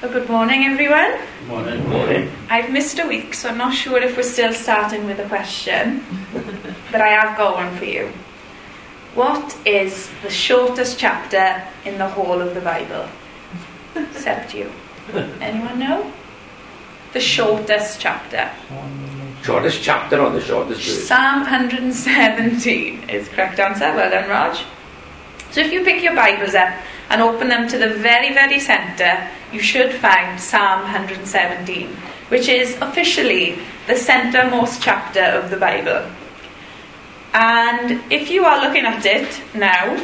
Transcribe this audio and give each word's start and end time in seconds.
Well, 0.00 0.10
good 0.12 0.30
morning, 0.30 0.64
everyone. 0.64 1.12
Morning. 1.46 1.86
Morning. 1.90 2.32
I've 2.48 2.70
missed 2.70 2.98
a 2.98 3.06
week, 3.06 3.34
so 3.34 3.50
I'm 3.50 3.58
not 3.58 3.74
sure 3.74 4.00
if 4.00 4.16
we're 4.16 4.22
still 4.22 4.54
starting 4.54 5.04
with 5.04 5.18
a 5.18 5.28
question, 5.28 6.02
but 6.90 7.02
I 7.02 7.08
have 7.08 7.36
got 7.36 7.56
one 7.56 7.76
for 7.76 7.84
you. 7.84 8.10
What 9.14 9.54
is 9.66 10.08
the 10.22 10.30
shortest 10.30 10.98
chapter 10.98 11.62
in 11.84 11.98
the 11.98 12.08
whole 12.08 12.40
of 12.40 12.54
the 12.54 12.62
Bible? 12.62 13.10
Except 13.94 14.54
you. 14.54 14.72
Anyone 15.12 15.78
know? 15.78 16.10
The 17.12 17.20
shortest 17.20 18.00
chapter. 18.00 18.50
Shortest 19.42 19.82
chapter 19.82 20.18
or 20.18 20.30
the 20.30 20.40
shortest 20.40 20.80
verse? 20.80 21.08
Psalm 21.08 21.40
117 21.40 23.10
is 23.10 23.28
correct 23.28 23.60
answer. 23.60 23.92
Well 23.94 24.08
done, 24.08 24.30
Raj. 24.30 24.64
So 25.50 25.60
if 25.60 25.70
you 25.70 25.84
pick 25.84 26.02
your 26.02 26.14
Bibles 26.14 26.54
up 26.54 26.72
and 27.10 27.20
open 27.20 27.48
them 27.48 27.68
to 27.68 27.76
the 27.76 27.88
very, 27.88 28.32
very 28.32 28.60
centre, 28.60 29.28
you 29.52 29.60
should 29.60 29.92
find 29.92 30.40
Psalm 30.40 30.82
117, 30.82 31.88
which 32.28 32.48
is 32.48 32.76
officially 32.80 33.58
the 33.88 33.94
centremost 33.94 34.80
chapter 34.80 35.20
of 35.20 35.50
the 35.50 35.56
Bible. 35.56 36.08
And 37.34 38.00
if 38.12 38.30
you 38.30 38.44
are 38.44 38.64
looking 38.64 38.84
at 38.84 39.04
it 39.04 39.42
now, 39.54 40.00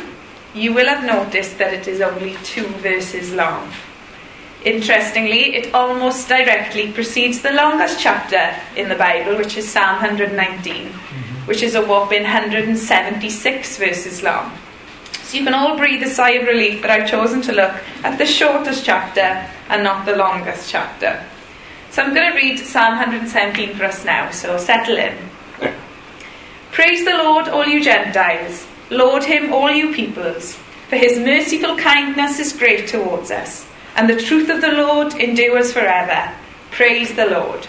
you 0.52 0.74
will 0.74 0.86
have 0.86 1.04
noticed 1.04 1.58
that 1.58 1.72
it 1.72 1.86
is 1.86 2.00
only 2.00 2.36
two 2.42 2.66
verses 2.82 3.32
long. 3.32 3.70
Interestingly, 4.64 5.54
it 5.54 5.72
almost 5.74 6.28
directly 6.28 6.90
precedes 6.90 7.40
the 7.40 7.52
longest 7.52 8.00
chapter 8.00 8.56
in 8.74 8.88
the 8.88 8.96
Bible, 8.96 9.36
which 9.36 9.56
is 9.56 9.70
Psalm 9.70 10.00
119, 10.00 10.88
mm-hmm. 10.88 11.46
which 11.46 11.62
is 11.62 11.76
a 11.76 11.86
whopping 11.86 12.22
176 12.22 13.78
verses 13.78 14.24
long. 14.24 14.50
So 15.26 15.38
you 15.38 15.44
can 15.44 15.54
all 15.54 15.76
breathe 15.76 16.04
a 16.04 16.08
sigh 16.08 16.38
of 16.38 16.46
relief 16.46 16.82
that 16.82 16.90
I've 16.92 17.10
chosen 17.10 17.42
to 17.42 17.52
look 17.52 17.74
at 18.04 18.16
the 18.16 18.24
shortest 18.24 18.84
chapter 18.84 19.44
and 19.68 19.82
not 19.82 20.06
the 20.06 20.14
longest 20.14 20.70
chapter. 20.70 21.20
So 21.90 22.02
I'm 22.02 22.14
going 22.14 22.30
to 22.30 22.36
read 22.36 22.60
Psalm 22.60 22.90
117 22.96 23.74
for 23.74 23.86
us 23.86 24.04
now, 24.04 24.30
so 24.30 24.56
settle 24.56 24.96
in. 24.96 25.18
Praise 26.70 27.04
the 27.04 27.16
Lord, 27.16 27.48
all 27.48 27.66
you 27.66 27.82
Gentiles. 27.82 28.68
Laud 28.90 29.24
him, 29.24 29.52
all 29.52 29.68
you 29.68 29.92
peoples. 29.92 30.54
For 30.88 30.94
his 30.94 31.18
merciful 31.18 31.76
kindness 31.76 32.38
is 32.38 32.52
great 32.52 32.86
towards 32.86 33.32
us, 33.32 33.68
and 33.96 34.08
the 34.08 34.22
truth 34.22 34.48
of 34.48 34.60
the 34.60 34.70
Lord 34.70 35.14
endures 35.14 35.72
forever. 35.72 36.32
Praise 36.70 37.16
the 37.16 37.26
Lord. 37.26 37.66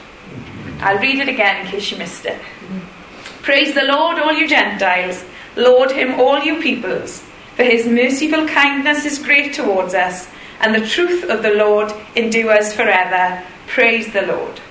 I'll 0.79 0.99
read 0.99 1.17
it 1.17 1.27
again 1.27 1.65
in 1.65 1.71
case 1.71 1.89
you 1.89 1.97
missed 1.97 2.27
it. 2.27 2.39
Mm-hmm. 2.39 3.41
Praise 3.41 3.73
the 3.73 3.85
Lord, 3.85 4.19
all 4.19 4.33
you 4.33 4.47
Gentiles. 4.47 5.25
Laud 5.55 5.91
him, 5.91 6.19
all 6.19 6.37
you 6.37 6.61
peoples. 6.61 7.26
For 7.57 7.63
his 7.63 7.87
merciful 7.87 8.47
kindness 8.47 9.03
is 9.03 9.17
great 9.17 9.51
towards 9.51 9.95
us, 9.95 10.27
and 10.61 10.75
the 10.75 10.87
truth 10.87 11.23
of 11.23 11.41
the 11.41 11.55
Lord 11.55 11.91
endures 12.15 12.71
forever. 12.71 13.43
Praise 13.65 14.13
the 14.13 14.21
Lord. 14.21 14.61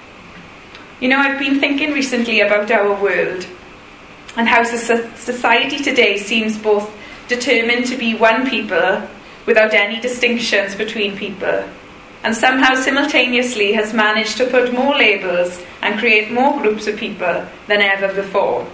You 1.01 1.09
know, 1.09 1.19
I've 1.19 1.41
been 1.41 1.59
thinking 1.59 1.93
recently 1.93 2.41
about 2.41 2.71
our 2.71 2.95
world 3.03 3.45
and 4.37 4.47
how 4.47 4.63
society 4.63 5.79
today 5.79 6.17
seems 6.17 6.57
both 6.57 6.89
determined 7.27 7.87
to 7.87 7.97
be 7.97 8.15
one 8.15 8.49
people 8.49 9.03
without 9.47 9.75
any 9.75 10.01
distinctions 10.01 10.77
between 10.77 11.17
people, 11.17 11.65
and 12.23 12.37
somehow 12.37 12.77
simultaneously 12.77 13.73
has 13.73 13.93
managed 13.93 14.37
to 14.37 14.47
put 14.47 14.73
more 14.73 14.95
labels 14.95 15.61
and 15.83 15.99
create 15.99 16.31
more 16.31 16.63
groups 16.63 16.87
of 16.87 16.97
people 16.97 17.45
than 17.67 17.83
ever 17.83 18.15
before. 18.15 18.65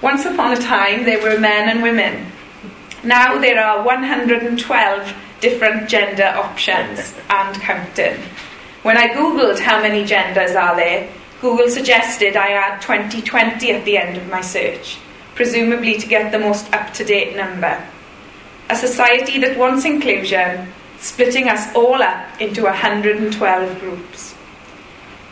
Once 0.00 0.24
upon 0.24 0.52
a 0.52 0.60
time, 0.60 1.04
there 1.04 1.22
were 1.22 1.38
men 1.38 1.68
and 1.68 1.84
women. 1.84 2.26
Now 3.04 3.38
there 3.38 3.60
are 3.60 3.84
112 3.84 5.14
different 5.40 5.88
gender 5.88 6.32
options 6.36 7.14
and 7.28 7.60
counting. 7.60 8.16
When 8.82 8.96
I 8.96 9.08
googled 9.08 9.58
how 9.58 9.82
many 9.82 10.04
genders 10.04 10.54
are 10.54 10.76
there, 10.76 11.08
Google 11.40 11.68
suggested 11.68 12.36
I 12.36 12.52
add 12.52 12.80
2020 12.80 13.72
at 13.72 13.84
the 13.84 13.98
end 13.98 14.16
of 14.16 14.28
my 14.28 14.40
search, 14.40 14.98
presumably 15.34 15.98
to 15.98 16.06
get 16.06 16.30
the 16.30 16.38
most 16.38 16.72
up 16.72 16.92
to 16.94 17.04
date 17.04 17.36
number. 17.36 17.84
A 18.70 18.76
society 18.76 19.40
that 19.40 19.58
wants 19.58 19.84
inclusion, 19.84 20.72
splitting 21.00 21.48
us 21.48 21.74
all 21.74 22.00
up 22.00 22.40
into 22.40 22.62
112 22.62 23.80
groups. 23.80 24.36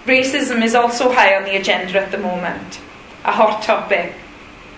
Racism 0.06 0.64
is 0.64 0.74
also 0.74 1.12
high 1.12 1.36
on 1.36 1.44
the 1.44 1.54
agenda 1.54 2.00
at 2.00 2.10
the 2.10 2.18
moment, 2.18 2.80
a 3.24 3.30
hot 3.30 3.62
topic. 3.62 4.12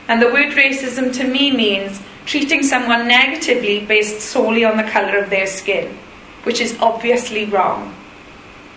And 0.09 0.21
the 0.21 0.27
word 0.27 0.53
racism 0.53 1.15
to 1.15 1.27
me 1.27 1.51
means 1.51 2.03
treating 2.25 2.63
someone 2.63 3.09
negatively 3.09 3.85
based 3.85 4.21
solely 4.21 4.65
on 4.65 4.77
the 4.77 4.85
colour 4.85 5.19
of 5.19 5.31
their 5.31 5.47
skin, 5.47 5.97
which 6.45 6.61
is 6.61 6.79
obviously 6.81 7.45
wrong. 7.47 7.95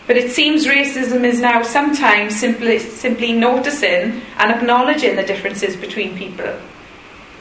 But 0.08 0.18
it 0.18 0.32
seems 0.32 0.68
racism 0.68 1.24
is 1.24 1.42
now 1.42 1.64
sometimes 1.64 2.40
simply, 2.40 2.80
simply 2.80 3.32
noticing 3.32 4.22
and 4.38 4.52
acknowledging 4.52 5.16
the 5.16 5.24
differences 5.24 5.76
between 5.76 6.18
people. 6.18 6.54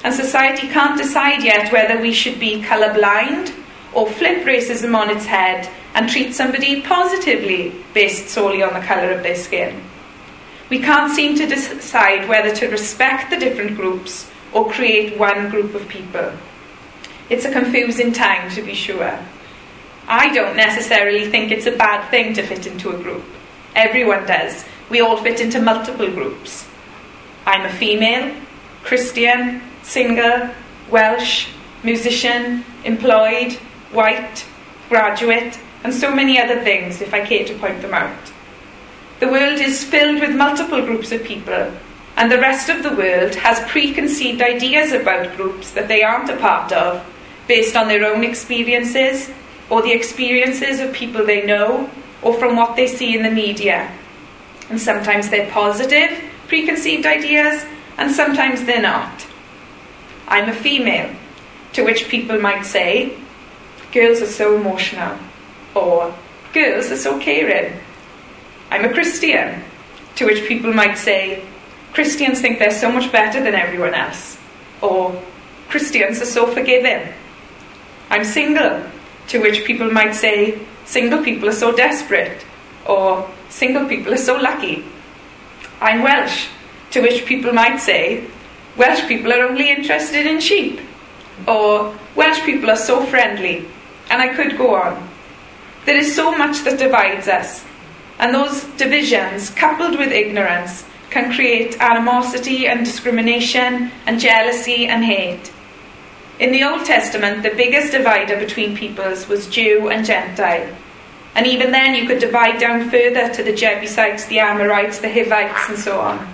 And 0.02 0.14
society 0.14 0.68
can't 0.68 0.98
decide 0.98 1.42
yet 1.42 1.72
whether 1.72 2.00
we 2.00 2.12
should 2.12 2.40
be 2.40 2.62
colourblind 2.62 3.54
or 3.92 4.06
flip 4.06 4.44
racism 4.44 4.94
on 4.94 5.10
its 5.10 5.26
head 5.26 5.68
and 5.94 6.08
treat 6.08 6.34
somebody 6.34 6.82
positively 6.82 7.74
based 7.92 8.28
solely 8.28 8.62
on 8.62 8.74
the 8.74 8.86
colour 8.86 9.12
of 9.12 9.22
their 9.22 9.36
skin. 9.36 9.80
We 10.70 10.80
can't 10.80 11.14
seem 11.14 11.36
to 11.36 11.46
decide 11.46 12.28
whether 12.28 12.54
to 12.56 12.68
respect 12.68 13.30
the 13.30 13.36
different 13.38 13.76
groups 13.76 14.30
or 14.54 14.70
create 14.70 15.18
one 15.18 15.50
group 15.50 15.74
of 15.74 15.88
people. 15.88 16.32
It's 17.28 17.44
a 17.44 17.52
confusing 17.52 18.12
time, 18.12 18.50
to 18.52 18.62
be 18.62 18.74
sure. 18.74 19.18
I 20.06 20.32
don't 20.32 20.56
necessarily 20.56 21.30
think 21.30 21.50
it's 21.50 21.66
a 21.66 21.76
bad 21.76 22.08
thing 22.10 22.34
to 22.34 22.42
fit 22.42 22.66
into 22.66 22.90
a 22.90 23.02
group. 23.02 23.24
Everyone 23.74 24.24
does. 24.26 24.64
We 24.88 25.00
all 25.00 25.16
fit 25.16 25.40
into 25.40 25.60
multiple 25.60 26.10
groups. 26.10 26.66
I'm 27.46 27.66
a 27.66 27.72
female, 27.72 28.34
Christian, 28.82 29.62
single, 29.82 30.50
Welsh, 30.90 31.48
musician, 31.82 32.64
employed, 32.84 33.54
white, 33.92 34.44
graduate, 34.88 35.58
and 35.82 35.92
so 35.92 36.14
many 36.14 36.38
other 36.38 36.62
things 36.62 37.00
if 37.00 37.12
I 37.12 37.24
care 37.24 37.44
to 37.44 37.58
point 37.58 37.82
them 37.82 37.94
out. 37.94 38.32
The 39.20 39.28
world 39.28 39.60
is 39.60 39.84
filled 39.84 40.20
with 40.20 40.36
multiple 40.36 40.84
groups 40.84 41.12
of 41.12 41.24
people, 41.24 41.72
and 42.16 42.30
the 42.30 42.38
rest 42.38 42.68
of 42.68 42.82
the 42.82 42.94
world 42.94 43.34
has 43.34 43.68
preconceived 43.70 44.40
ideas 44.40 44.92
about 44.92 45.36
groups 45.36 45.72
that 45.72 45.88
they 45.88 46.02
aren't 46.02 46.30
a 46.30 46.36
part 46.36 46.72
of 46.72 47.04
based 47.48 47.76
on 47.76 47.88
their 47.88 48.04
own 48.04 48.22
experiences 48.22 49.30
or 49.68 49.82
the 49.82 49.92
experiences 49.92 50.80
of 50.80 50.92
people 50.92 51.24
they 51.24 51.44
know 51.44 51.90
or 52.22 52.34
from 52.34 52.56
what 52.56 52.76
they 52.76 52.86
see 52.86 53.16
in 53.16 53.22
the 53.22 53.30
media. 53.30 53.92
And 54.70 54.80
sometimes 54.80 55.28
they're 55.28 55.50
positive, 55.50 56.22
preconceived 56.46 57.04
ideas, 57.04 57.64
and 57.98 58.10
sometimes 58.10 58.64
they're 58.64 58.80
not. 58.80 59.26
I'm 60.28 60.48
a 60.48 60.54
female, 60.54 61.14
to 61.74 61.82
which 61.82 62.08
people 62.08 62.40
might 62.40 62.64
say, 62.64 63.18
girls 63.92 64.22
are 64.22 64.26
so 64.26 64.56
emotional, 64.56 65.18
or 65.74 66.14
girls 66.52 66.90
are 66.90 66.96
so 66.96 67.18
caring. 67.20 67.78
I'm 68.70 68.84
a 68.84 68.92
Christian, 68.92 69.62
to 70.16 70.24
which 70.24 70.48
people 70.48 70.72
might 70.72 70.96
say, 70.96 71.44
Christians 71.94 72.40
think 72.40 72.58
they're 72.58 72.72
so 72.72 72.90
much 72.90 73.10
better 73.12 73.40
than 73.40 73.54
everyone 73.54 73.94
else, 73.94 74.36
or 74.82 75.22
Christians 75.68 76.20
are 76.20 76.26
so 76.26 76.46
forgiving. 76.48 77.08
I'm 78.10 78.24
single, 78.24 78.82
to 79.28 79.38
which 79.38 79.64
people 79.64 79.90
might 79.92 80.14
say, 80.14 80.58
single 80.84 81.22
people 81.22 81.48
are 81.48 81.52
so 81.52 81.70
desperate, 81.74 82.44
or 82.84 83.30
single 83.48 83.86
people 83.88 84.12
are 84.12 84.18
so 84.18 84.36
lucky. 84.36 84.84
I'm 85.80 86.02
Welsh, 86.02 86.48
to 86.90 87.00
which 87.00 87.26
people 87.26 87.52
might 87.52 87.78
say, 87.78 88.26
Welsh 88.76 89.06
people 89.06 89.32
are 89.32 89.46
only 89.46 89.70
interested 89.70 90.26
in 90.26 90.40
sheep, 90.40 90.80
or 91.46 91.96
Welsh 92.16 92.42
people 92.42 92.70
are 92.70 92.76
so 92.76 93.06
friendly, 93.06 93.68
and 94.10 94.20
I 94.20 94.34
could 94.34 94.58
go 94.58 94.74
on. 94.74 95.08
There 95.86 95.96
is 95.96 96.12
so 96.12 96.36
much 96.36 96.64
that 96.64 96.80
divides 96.80 97.28
us, 97.28 97.64
and 98.18 98.34
those 98.34 98.64
divisions, 98.76 99.50
coupled 99.50 99.96
with 99.96 100.10
ignorance, 100.10 100.84
can 101.14 101.32
create 101.32 101.80
animosity 101.80 102.66
and 102.66 102.84
discrimination 102.84 103.92
and 104.04 104.18
jealousy 104.18 104.86
and 104.86 105.04
hate. 105.04 105.52
In 106.40 106.50
the 106.50 106.64
Old 106.64 106.84
Testament, 106.84 107.44
the 107.44 107.54
biggest 107.54 107.92
divider 107.92 108.36
between 108.36 108.76
peoples 108.76 109.28
was 109.28 109.46
Jew 109.46 109.90
and 109.90 110.04
Gentile. 110.04 110.76
And 111.36 111.46
even 111.46 111.70
then, 111.70 111.94
you 111.94 112.08
could 112.08 112.18
divide 112.18 112.58
down 112.58 112.90
further 112.90 113.32
to 113.32 113.44
the 113.44 113.54
Jebusites, 113.54 114.24
the 114.24 114.40
Amorites, 114.40 114.98
the 114.98 115.08
Hivites, 115.08 115.68
and 115.68 115.78
so 115.78 116.00
on. 116.00 116.26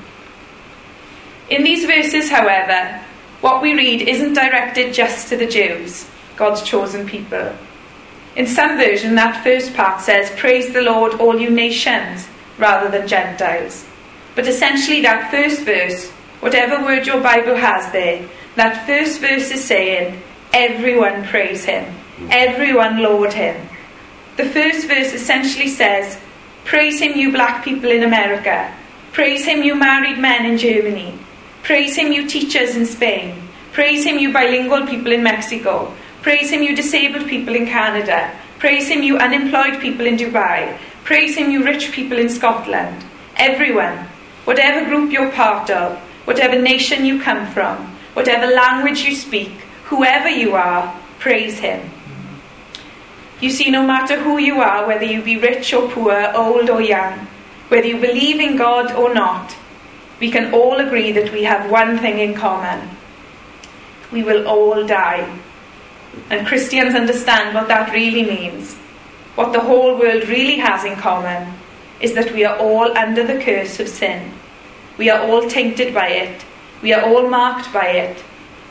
In 1.51 1.63
these 1.63 1.85
verses, 1.85 2.31
however, 2.31 3.05
what 3.43 3.61
we 3.61 3.75
read 3.75 4.01
isn't 4.01 4.33
directed 4.33 4.95
just 4.95 5.29
to 5.29 5.37
the 5.37 5.47
Jews, 5.47 6.09
God's 6.37 6.63
chosen 6.63 7.07
people. 7.07 7.55
In 8.35 8.47
some 8.47 8.79
version, 8.79 9.15
that 9.17 9.45
first 9.45 9.75
part 9.75 10.01
says, 10.01 10.31
Praise 10.39 10.73
the 10.73 10.81
Lord, 10.81 11.21
all 11.21 11.39
you 11.39 11.51
nations, 11.51 12.27
rather 12.57 12.91
than 12.91 13.07
Gentiles. 13.07 13.85
But 14.35 14.47
essentially, 14.47 15.03
that 15.03 15.31
first 15.31 15.63
verse, 15.63 16.11
whatever 16.41 16.85
word 16.85 17.07
your 17.07 17.21
Bible 17.21 17.57
has 17.57 17.91
there, 17.93 18.29
that 18.57 18.87
first 18.87 19.21
verse 19.21 19.51
is 19.51 19.65
saying, 19.65 20.21
everyone 20.53 21.25
praise 21.25 21.65
him, 21.65 21.95
everyone 22.31 23.03
laud 23.03 23.33
him. 23.33 23.69
The 24.37 24.47
first 24.47 24.87
verse 24.87 25.13
essentially 25.13 25.69
says, 25.69 26.19
Praise 26.65 27.01
him, 27.01 27.19
you 27.19 27.33
black 27.33 27.65
people 27.65 27.91
in 27.91 28.05
America. 28.05 28.73
Praise 29.13 29.45
him, 29.45 29.63
you 29.63 29.75
married 29.75 30.19
men 30.19 30.47
in 30.47 30.57
Germany. 30.57 31.19
Praise 31.63 31.97
him, 31.97 32.13
you 32.13 32.29
teachers 32.29 32.77
in 32.77 32.87
Spain. 32.87 33.43
Praise 33.73 34.05
him, 34.05 34.19
you 34.19 34.33
bilingual 34.33 34.87
people 34.87 35.13
in 35.13 35.23
Mexico. 35.23 35.93
Praise 36.23 36.51
him, 36.51 36.63
you 36.63 36.77
disabled 36.77 37.27
people 37.29 37.55
in 37.55 37.67
Canada. 37.67 38.31
Praise 38.59 38.89
him, 38.89 39.03
you 39.03 39.17
unemployed 39.19 39.81
people 39.81 40.07
in 40.07 40.17
Dubai. 40.17 40.79
Praise 41.05 41.37
him, 41.37 41.51
you 41.51 41.65
rich 41.65 41.93
people 41.93 42.19
in 42.19 42.29
Scotland. 42.29 43.05
Everyone, 43.37 44.07
whatever 44.45 44.89
group 44.89 45.13
you're 45.13 45.31
part 45.33 45.71
of, 45.71 45.99
whatever 46.25 46.61
nation 46.61 47.05
you 47.05 47.21
come 47.21 47.47
from, 47.53 47.77
whatever 48.15 48.47
language 48.47 49.03
you 49.03 49.15
speak, 49.15 49.53
whoever 49.85 50.29
you 50.29 50.55
are, 50.55 50.95
praise 51.19 51.59
him. 51.59 51.91
You 53.41 53.51
see, 53.51 53.71
no 53.71 53.87
matter 53.87 54.21
who 54.21 54.39
you 54.39 54.61
are, 54.61 54.87
whether 54.87 55.05
you 55.05 55.23
be 55.23 55.37
rich 55.37 55.73
or 55.73 55.89
poor, 55.91 56.33
old 56.35 56.69
or 56.69 56.83
young, 56.83 57.27
whether 57.69 57.87
you 57.87 58.01
believe 58.01 58.41
in 58.41 58.57
God 58.57 58.93
or 58.93 59.15
not, 59.15 59.57
we 60.19 60.31
can 60.31 60.53
all 60.53 60.77
agree 60.77 61.13
that 61.13 61.33
we 61.33 61.45
have 61.45 61.71
one 61.71 61.99
thing 61.99 62.19
in 62.19 62.35
common. 62.35 62.91
We 64.13 64.23
will 64.23 64.47
all 64.47 64.87
die. 64.87 65.41
And 66.29 66.47
Christians 66.47 66.95
understand 66.95 67.55
what 67.55 67.69
that 67.69 67.93
really 67.93 68.25
means. 68.25 68.75
What 69.37 69.53
the 69.53 69.61
whole 69.61 69.99
world 69.99 70.29
really 70.29 70.57
has 70.57 70.85
in 70.85 70.97
common 70.97 71.60
is 72.01 72.15
that 72.15 72.33
we 72.33 72.45
are 72.45 72.57
all 72.59 72.97
under 72.97 73.27
the 73.27 73.41
curse 73.41 73.79
of 73.81 73.89
sin. 73.89 74.33
We 74.99 75.11
are 75.11 75.27
all 75.27 75.49
tainted 75.49 75.95
by 75.95 76.09
it. 76.09 76.45
We 76.83 76.93
are 76.93 77.05
all 77.05 77.29
marked 77.29 77.73
by 77.73 77.89
it. 77.89 78.23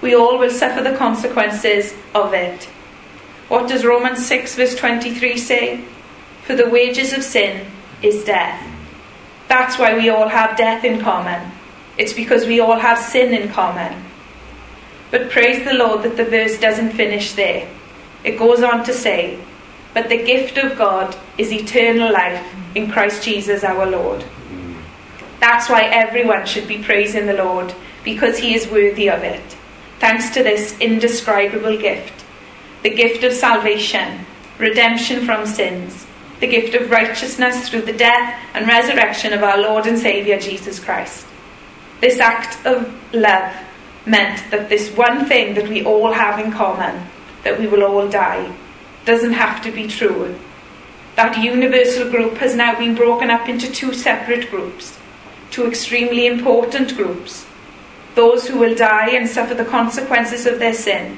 We 0.02 0.16
all 0.16 0.38
will 0.38 0.52
suffer 0.52 0.82
the 0.82 0.98
consequences 0.98 1.94
of 2.16 2.34
it. 2.34 2.64
What 3.50 3.68
does 3.68 3.86
Romans 3.86 4.26
6, 4.26 4.56
verse 4.56 4.76
23 4.76 5.38
say? 5.38 5.84
For 6.44 6.56
the 6.56 6.70
wages 6.70 7.14
of 7.14 7.24
sin 7.24 7.68
is 8.02 8.24
death. 8.24 8.66
That's 9.48 9.78
why 9.78 9.96
we 9.96 10.10
all 10.10 10.28
have 10.28 10.58
death 10.58 10.84
in 10.84 11.02
common. 11.02 11.52
It's 11.98 12.14
because 12.14 12.46
we 12.46 12.60
all 12.60 12.78
have 12.78 12.98
sin 12.98 13.34
in 13.34 13.50
common. 13.50 14.06
But 15.12 15.32
praise 15.32 15.66
the 15.66 15.74
Lord 15.74 16.04
that 16.04 16.18
the 16.18 16.26
verse 16.26 16.60
doesn't 16.60 16.92
finish 16.92 17.34
there. 17.34 17.68
It 18.24 18.38
goes 18.38 18.62
on 18.62 18.84
to 18.86 18.94
say, 18.94 19.40
But 19.94 20.10
the 20.10 20.24
gift 20.24 20.58
of 20.58 20.78
God 20.78 21.16
is 21.38 21.52
eternal 21.52 22.12
life 22.12 22.46
in 22.76 22.92
Christ 22.92 23.24
Jesus 23.24 23.64
our 23.64 23.86
Lord. 23.86 24.24
That's 25.40 25.70
why 25.70 25.84
everyone 25.84 26.46
should 26.46 26.68
be 26.68 26.84
praising 26.84 27.26
the 27.26 27.34
Lord, 27.34 27.74
because 28.04 28.38
he 28.38 28.54
is 28.54 28.70
worthy 28.70 29.10
of 29.10 29.24
it. 29.24 29.56
Thanks 30.00 30.30
to 30.32 30.44
this 30.44 30.78
indescribable 30.80 31.78
gift 31.78 32.26
the 32.82 32.90
gift 32.90 33.26
of 33.26 33.34
salvation, 33.34 34.26
redemption 34.58 35.26
from 35.26 35.46
sins, 35.46 36.06
the 36.40 36.48
gift 36.48 36.74
of 36.74 36.90
righteousness 36.90 37.68
through 37.68 37.82
the 37.82 37.92
death 37.92 38.40
and 38.54 38.66
resurrection 38.68 39.34
of 39.34 39.44
our 39.44 39.62
Lord 39.62 39.86
and 39.86 40.00
Saviour 40.00 40.40
Jesus 40.40 40.80
Christ. 40.80 41.26
This 42.00 42.20
act 42.20 42.66
of 42.66 42.94
love 43.14 43.54
meant 44.06 44.50
that 44.52 44.70
this 44.70 44.96
one 44.96 45.26
thing 45.26 45.56
that 45.56 45.68
we 45.68 45.84
all 45.84 46.14
have 46.14 46.40
in 46.40 46.54
common, 46.54 47.06
that 47.44 47.60
we 47.60 47.68
will 47.68 47.84
all 47.84 48.08
die, 48.08 48.50
doesn't 49.06 49.34
have 49.34 49.62
to 49.64 49.72
be 49.72 49.88
true. 49.88 50.38
That 51.16 51.44
universal 51.44 52.10
group 52.10 52.38
has 52.38 52.56
now 52.56 52.78
been 52.78 52.96
broken 52.96 53.30
up 53.30 53.50
into 53.50 53.72
two 53.72 53.94
separate 53.94 54.50
groups, 54.50 54.98
two 55.52 55.68
extremely 55.68 56.28
important 56.28 56.96
groups 56.96 57.46
those 58.16 58.48
who 58.48 58.58
will 58.58 58.76
die 58.76 59.12
and 59.12 59.30
suffer 59.30 59.54
the 59.54 59.64
consequences 59.64 60.46
of 60.46 60.60
their 60.60 60.74
sin, 60.74 61.18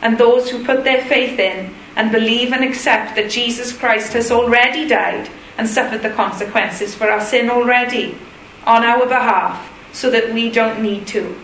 and 0.00 0.16
those 0.16 0.50
who 0.50 0.64
put 0.64 0.84
their 0.84 1.04
faith 1.04 1.38
in 1.38 1.74
and 1.96 2.10
believe 2.10 2.52
and 2.52 2.64
accept 2.64 3.14
that 3.14 3.30
Jesus 3.30 3.76
Christ 3.76 4.14
has 4.14 4.30
already 4.30 4.88
died 4.88 5.28
and 5.58 5.68
suffered 5.68 6.02
the 6.02 6.10
consequences 6.10 6.94
for 6.94 7.10
our 7.10 7.20
sin 7.20 7.50
already 7.50 8.16
on 8.64 8.84
our 8.84 9.06
behalf 9.06 9.70
so 9.92 10.10
that 10.10 10.32
we 10.32 10.50
don't 10.50 10.82
need 10.82 11.06
to. 11.08 11.36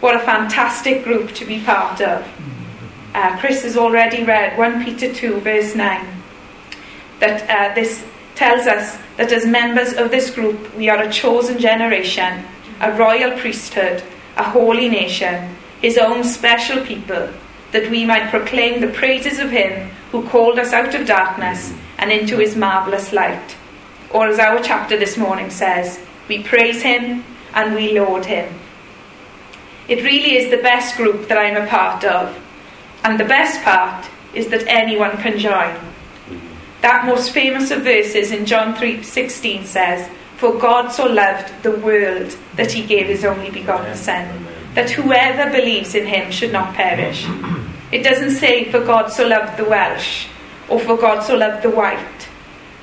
What 0.00 0.16
a 0.16 0.18
fantastic 0.18 1.04
group 1.04 1.32
to 1.32 1.46
be 1.46 1.60
part 1.60 2.00
of. 2.02 2.28
Uh, 3.14 3.38
Chris 3.38 3.62
has 3.62 3.76
already 3.76 4.24
read 4.24 4.56
1 4.56 4.84
Peter 4.84 5.12
2, 5.12 5.40
verse 5.40 5.74
9, 5.74 6.06
that 7.20 7.50
uh, 7.50 7.74
this 7.74 8.04
tells 8.34 8.66
us 8.66 8.98
that 9.18 9.30
as 9.30 9.44
members 9.44 9.92
of 9.92 10.10
this 10.10 10.30
group, 10.34 10.74
we 10.76 10.88
are 10.88 11.02
a 11.02 11.12
chosen 11.12 11.58
generation, 11.58 12.42
a 12.80 12.92
royal 12.96 13.38
priesthood, 13.38 14.02
a 14.36 14.42
holy 14.42 14.88
nation, 14.88 15.54
his 15.82 15.98
own 15.98 16.24
special 16.24 16.84
people, 16.84 17.28
that 17.72 17.90
we 17.90 18.04
might 18.06 18.30
proclaim 18.30 18.80
the 18.80 18.88
praises 18.88 19.38
of 19.38 19.50
him 19.50 19.90
who 20.10 20.26
called 20.28 20.58
us 20.58 20.72
out 20.72 20.94
of 20.94 21.06
darkness 21.06 21.72
and 21.98 22.10
into 22.10 22.38
his 22.38 22.56
marvellous 22.56 23.12
light. 23.12 23.56
Or 24.10 24.26
as 24.28 24.38
our 24.38 24.62
chapter 24.62 24.98
this 24.98 25.16
morning 25.16 25.50
says, 25.50 26.00
we 26.28 26.42
praise 26.42 26.82
him 26.82 27.24
and 27.54 27.74
we 27.74 27.98
laud 27.98 28.26
him. 28.26 28.52
It 29.88 30.04
really 30.04 30.36
is 30.36 30.50
the 30.50 30.62
best 30.62 30.96
group 30.96 31.28
that 31.28 31.38
I'm 31.38 31.56
a 31.56 31.66
part 31.66 32.04
of. 32.04 32.41
And 33.04 33.18
the 33.18 33.24
best 33.24 33.62
part 33.62 34.06
is 34.32 34.48
that 34.48 34.64
anyone 34.66 35.16
can 35.18 35.38
join. 35.38 35.74
That 36.82 37.04
most 37.04 37.32
famous 37.32 37.70
of 37.70 37.82
verses 37.82 38.32
in 38.32 38.46
John 38.46 38.74
3:16 38.74 39.64
says, 39.66 40.08
"For 40.36 40.52
God 40.54 40.92
so 40.92 41.06
loved 41.06 41.52
the 41.62 41.72
world 41.72 42.36
that 42.56 42.72
he 42.72 42.82
gave 42.82 43.06
his 43.06 43.24
only 43.24 43.50
begotten 43.50 43.96
son, 43.96 44.46
that 44.74 44.90
whoever 44.90 45.50
believes 45.50 45.94
in 45.94 46.06
him 46.06 46.30
should 46.30 46.52
not 46.52 46.74
perish." 46.74 47.26
It 47.92 48.02
doesn't 48.02 48.36
say, 48.36 48.64
"For 48.70 48.80
God 48.80 49.12
so 49.12 49.26
loved 49.26 49.58
the 49.58 49.64
Welsh," 49.64 50.26
or 50.68 50.80
"For 50.80 50.96
God 50.96 51.22
so 51.22 51.36
loved 51.36 51.62
the 51.62 51.70
white." 51.70 52.28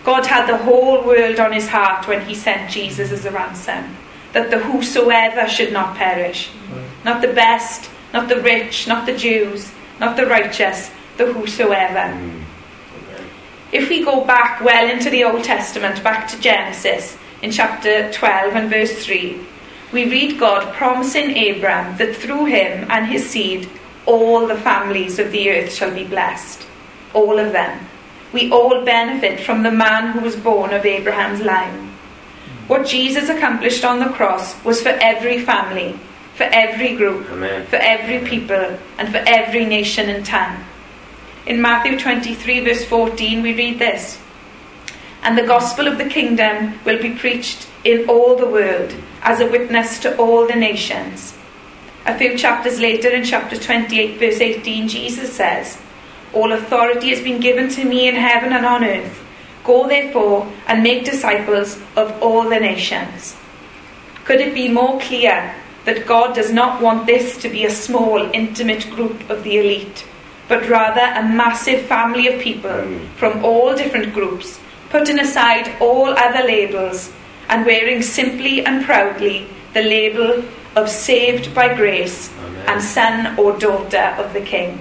God 0.06 0.25
had 0.25 0.48
the 0.48 0.57
whole 0.57 1.01
world 1.01 1.39
on 1.39 1.51
his 1.51 1.68
heart 1.68 2.07
when 2.07 2.21
he 2.21 2.36
sent 2.36 2.69
Jesus 2.69 3.12
as 3.12 3.25
a 3.25 3.31
ransom, 3.31 3.98
that 4.33 4.50
the 4.51 4.60
whosoever 4.60 5.48
should 5.48 5.74
not 5.74 5.98
perish. 5.98 6.50
Not 7.04 7.21
the 7.21 7.33
best, 7.33 7.89
not 8.13 8.30
the 8.30 8.42
rich, 8.42 8.88
not 8.88 9.06
the 9.06 9.18
Jews, 9.18 9.71
not 10.00 10.16
the 10.16 10.25
righteous, 10.25 10.92
the 11.18 11.31
whosoever. 11.31 12.13
Mm. 12.13 12.44
If 13.72 13.90
we 13.90 14.04
go 14.04 14.25
back 14.25 14.62
well 14.62 14.90
into 14.90 15.10
the 15.10 15.24
Old 15.24 15.44
Testament, 15.44 16.04
back 16.04 16.28
to 16.30 16.40
Genesis, 16.40 17.18
in 17.42 17.51
chapter 17.51 18.12
12 18.12 18.56
and 18.56 18.69
verse 18.69 19.06
3, 19.06 19.40
we 19.94 20.10
read 20.10 20.40
God 20.40 20.74
promising 20.74 21.31
Abram 21.31 21.98
that 21.98 22.16
through 22.16 22.46
him 22.46 22.90
and 22.90 23.07
his 23.07 23.30
seed, 23.30 23.69
all 24.06 24.48
the 24.48 24.56
families 24.56 25.19
of 25.19 25.31
the 25.31 25.50
earth 25.51 25.74
shall 25.74 25.94
be 25.94 26.04
blessed. 26.04 26.66
All 27.13 27.38
of 27.38 27.52
them. 27.52 27.88
We 28.34 28.52
all 28.52 28.84
benefit 28.86 29.40
from 29.40 29.63
the 29.63 29.72
man 29.72 30.13
who 30.13 30.19
was 30.19 30.36
born 30.36 30.74
of 30.74 30.86
Abraham's 30.86 31.42
line. 31.42 31.73
Mm. 31.73 32.69
What 32.69 32.88
Jesus 32.88 33.30
accomplished 33.30 33.83
on 33.83 34.00
the 34.00 34.14
cross 34.14 34.64
was 34.64 34.81
for 34.81 34.90
every 34.90 35.40
family, 35.44 36.00
for 36.40 36.46
every 36.54 36.96
group, 36.96 37.30
Amen. 37.31 37.66
for 37.66 37.76
every 37.76 38.26
people, 38.26 38.80
and 38.98 39.10
for 39.10 39.22
every 39.28 39.66
nation 39.66 40.10
and 40.10 40.26
tongue. 40.26 40.64
In 41.46 41.62
Matthew 41.62 42.00
23, 42.00 42.62
verse 42.62 42.86
14, 42.86 43.42
we 43.42 43.54
read 43.54 43.78
this 43.78 44.18
And 45.22 45.38
the 45.38 45.46
gospel 45.46 45.86
of 45.86 45.98
the 45.98 46.08
kingdom 46.08 46.80
will 46.86 47.02
be 47.02 47.14
preached 47.14 47.68
in 47.84 48.08
all 48.08 48.38
the 48.38 48.48
world 48.48 48.96
as 49.22 49.42
a 49.42 49.52
witness 49.52 50.00
to 50.00 50.16
all 50.16 50.48
the 50.48 50.56
nations. 50.56 51.38
A 52.06 52.18
few 52.18 52.38
chapters 52.38 52.80
later, 52.80 53.10
in 53.10 53.26
chapter 53.26 53.58
28, 53.58 54.18
verse 54.18 54.40
18, 54.40 54.88
Jesus 54.88 55.34
says, 55.36 55.78
All 56.34 56.54
authority 56.54 57.10
has 57.10 57.22
been 57.22 57.42
given 57.42 57.68
to 57.72 57.84
me 57.84 58.08
in 58.08 58.16
heaven 58.16 58.54
and 58.54 58.66
on 58.66 58.86
earth. 58.86 59.22
Go 59.66 59.90
therefore 59.90 60.50
and 60.68 60.84
make 60.84 61.04
disciples 61.04 61.81
of 61.98 62.18
all 62.24 62.48
the 62.48 62.62
nations. 62.62 63.36
Could 64.24 64.40
it 64.40 64.54
be 64.54 64.69
more 64.69 65.02
clear 65.02 65.54
that 65.90 66.06
God 66.06 66.36
does 66.36 66.52
not 66.52 66.84
want 66.84 67.08
this 67.08 67.36
to 67.42 67.50
be 67.50 67.66
a 67.66 67.72
small, 67.72 68.30
intimate 68.31 68.88
group 68.92 69.28
of 69.28 69.44
the 69.44 69.58
elite, 69.58 70.06
but 70.48 70.69
rather 70.69 71.02
a 71.02 71.28
massive 71.28 71.81
family 71.88 72.28
of 72.28 72.40
people 72.40 72.69
hmm. 72.69 73.08
from 73.16 73.44
all 73.44 73.76
different 73.76 74.14
groups, 74.14 74.60
putting 74.92 75.19
aside 75.19 75.76
all 75.81 76.10
other 76.10 76.46
labels 76.46 77.12
and 77.50 77.66
wearing 77.66 78.04
simply 78.04 78.64
and 78.64 78.86
proudly 78.86 79.48
the 79.74 79.81
label 79.81 80.44
of 80.76 80.88
saved 80.88 81.56
by 81.56 81.74
grace 81.74 82.31
Amen. 82.38 82.66
and 82.68 82.84
son 82.84 83.40
or 83.40 83.58
daughter 83.58 84.14
of 84.22 84.31
the 84.34 84.42
King? 84.42 84.80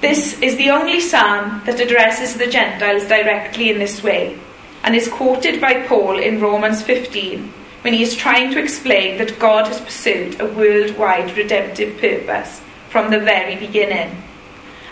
This 0.00 0.40
is 0.40 0.56
the 0.56 0.70
only 0.70 1.00
psalm 1.00 1.62
that 1.66 1.80
addresses 1.80 2.34
the 2.34 2.46
Gentiles 2.46 3.08
directly 3.08 3.70
in 3.70 3.78
this 3.80 4.04
way 4.04 4.38
and 4.84 4.94
is 4.94 5.08
quoted 5.08 5.60
by 5.60 5.82
Paul 5.88 6.16
in 6.16 6.40
Romans 6.40 6.80
15 6.82 7.54
when 7.82 7.94
he 7.94 8.02
is 8.02 8.14
trying 8.14 8.52
to 8.52 8.62
explain 8.62 9.18
that 9.18 9.38
God 9.38 9.66
has 9.66 9.80
pursued 9.80 10.40
a 10.40 10.46
worldwide 10.46 11.36
redemptive 11.36 11.98
purpose 11.98 12.60
from 12.90 13.10
the 13.10 13.20
very 13.20 13.56
beginning. 13.56 14.22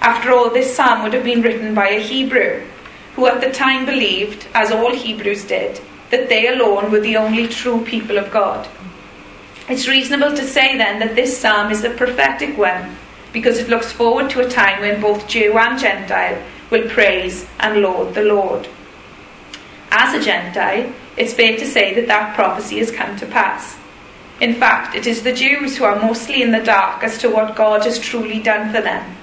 After 0.00 0.33
all, 0.33 0.50
this 0.50 0.75
psalm 0.75 1.02
would 1.02 1.12
have 1.12 1.25
been 1.25 1.42
written 1.42 1.75
by 1.75 1.88
a 1.88 2.00
Hebrew 2.00 2.62
who 3.14 3.26
at 3.26 3.40
the 3.40 3.50
time 3.50 3.85
believed, 3.85 4.47
as 4.54 4.71
all 4.71 4.95
Hebrews 4.95 5.45
did, 5.45 5.80
that 6.11 6.28
they 6.28 6.49
alone 6.49 6.90
were 6.90 7.00
the 7.00 7.16
only 7.16 7.49
true 7.49 7.85
people 7.85 8.16
of 8.16 8.30
God. 8.30 8.68
It's 9.68 9.88
reasonable 9.88 10.35
to 10.35 10.47
say 10.47 10.78
then 10.78 11.00
that 11.00 11.14
this 11.14 11.37
psalm 11.37 11.71
is 11.71 11.85
a 11.85 11.90
prophetic 11.90 12.57
one 12.57 12.97
because 13.33 13.59
it 13.59 13.68
looks 13.68 13.92
forward 13.92 14.30
to 14.30 14.40
a 14.40 14.49
time 14.49 14.80
when 14.80 15.00
both 15.00 15.28
Jew 15.28 15.59
and 15.59 15.78
Gentile 15.78 16.42
will 16.71 16.88
praise 16.88 17.47
and 17.61 17.83
laud 17.83 18.14
the 18.14 18.23
Lord. 18.23 18.68
As 19.90 20.14
a 20.14 20.25
Gentile, 20.25 20.92
it's 21.16 21.33
fair 21.33 21.57
to 21.57 21.66
say 21.66 21.95
that 21.95 22.07
that 22.07 22.35
prophecy 22.35 22.78
has 22.78 22.90
come 22.90 23.16
to 23.16 23.26
pass. 23.26 23.76
In 24.40 24.54
fact, 24.54 24.95
it 24.95 25.07
is 25.07 25.23
the 25.23 25.33
Jews 25.33 25.76
who 25.76 25.85
are 25.85 26.00
mostly 26.00 26.42
in 26.42 26.52
the 26.52 26.62
dark 26.62 27.02
as 27.02 27.18
to 27.18 27.30
what 27.30 27.57
God 27.57 27.85
has 27.85 27.99
truly 27.99 28.40
done 28.40 28.73
for 28.73 28.80
them. 28.80 29.16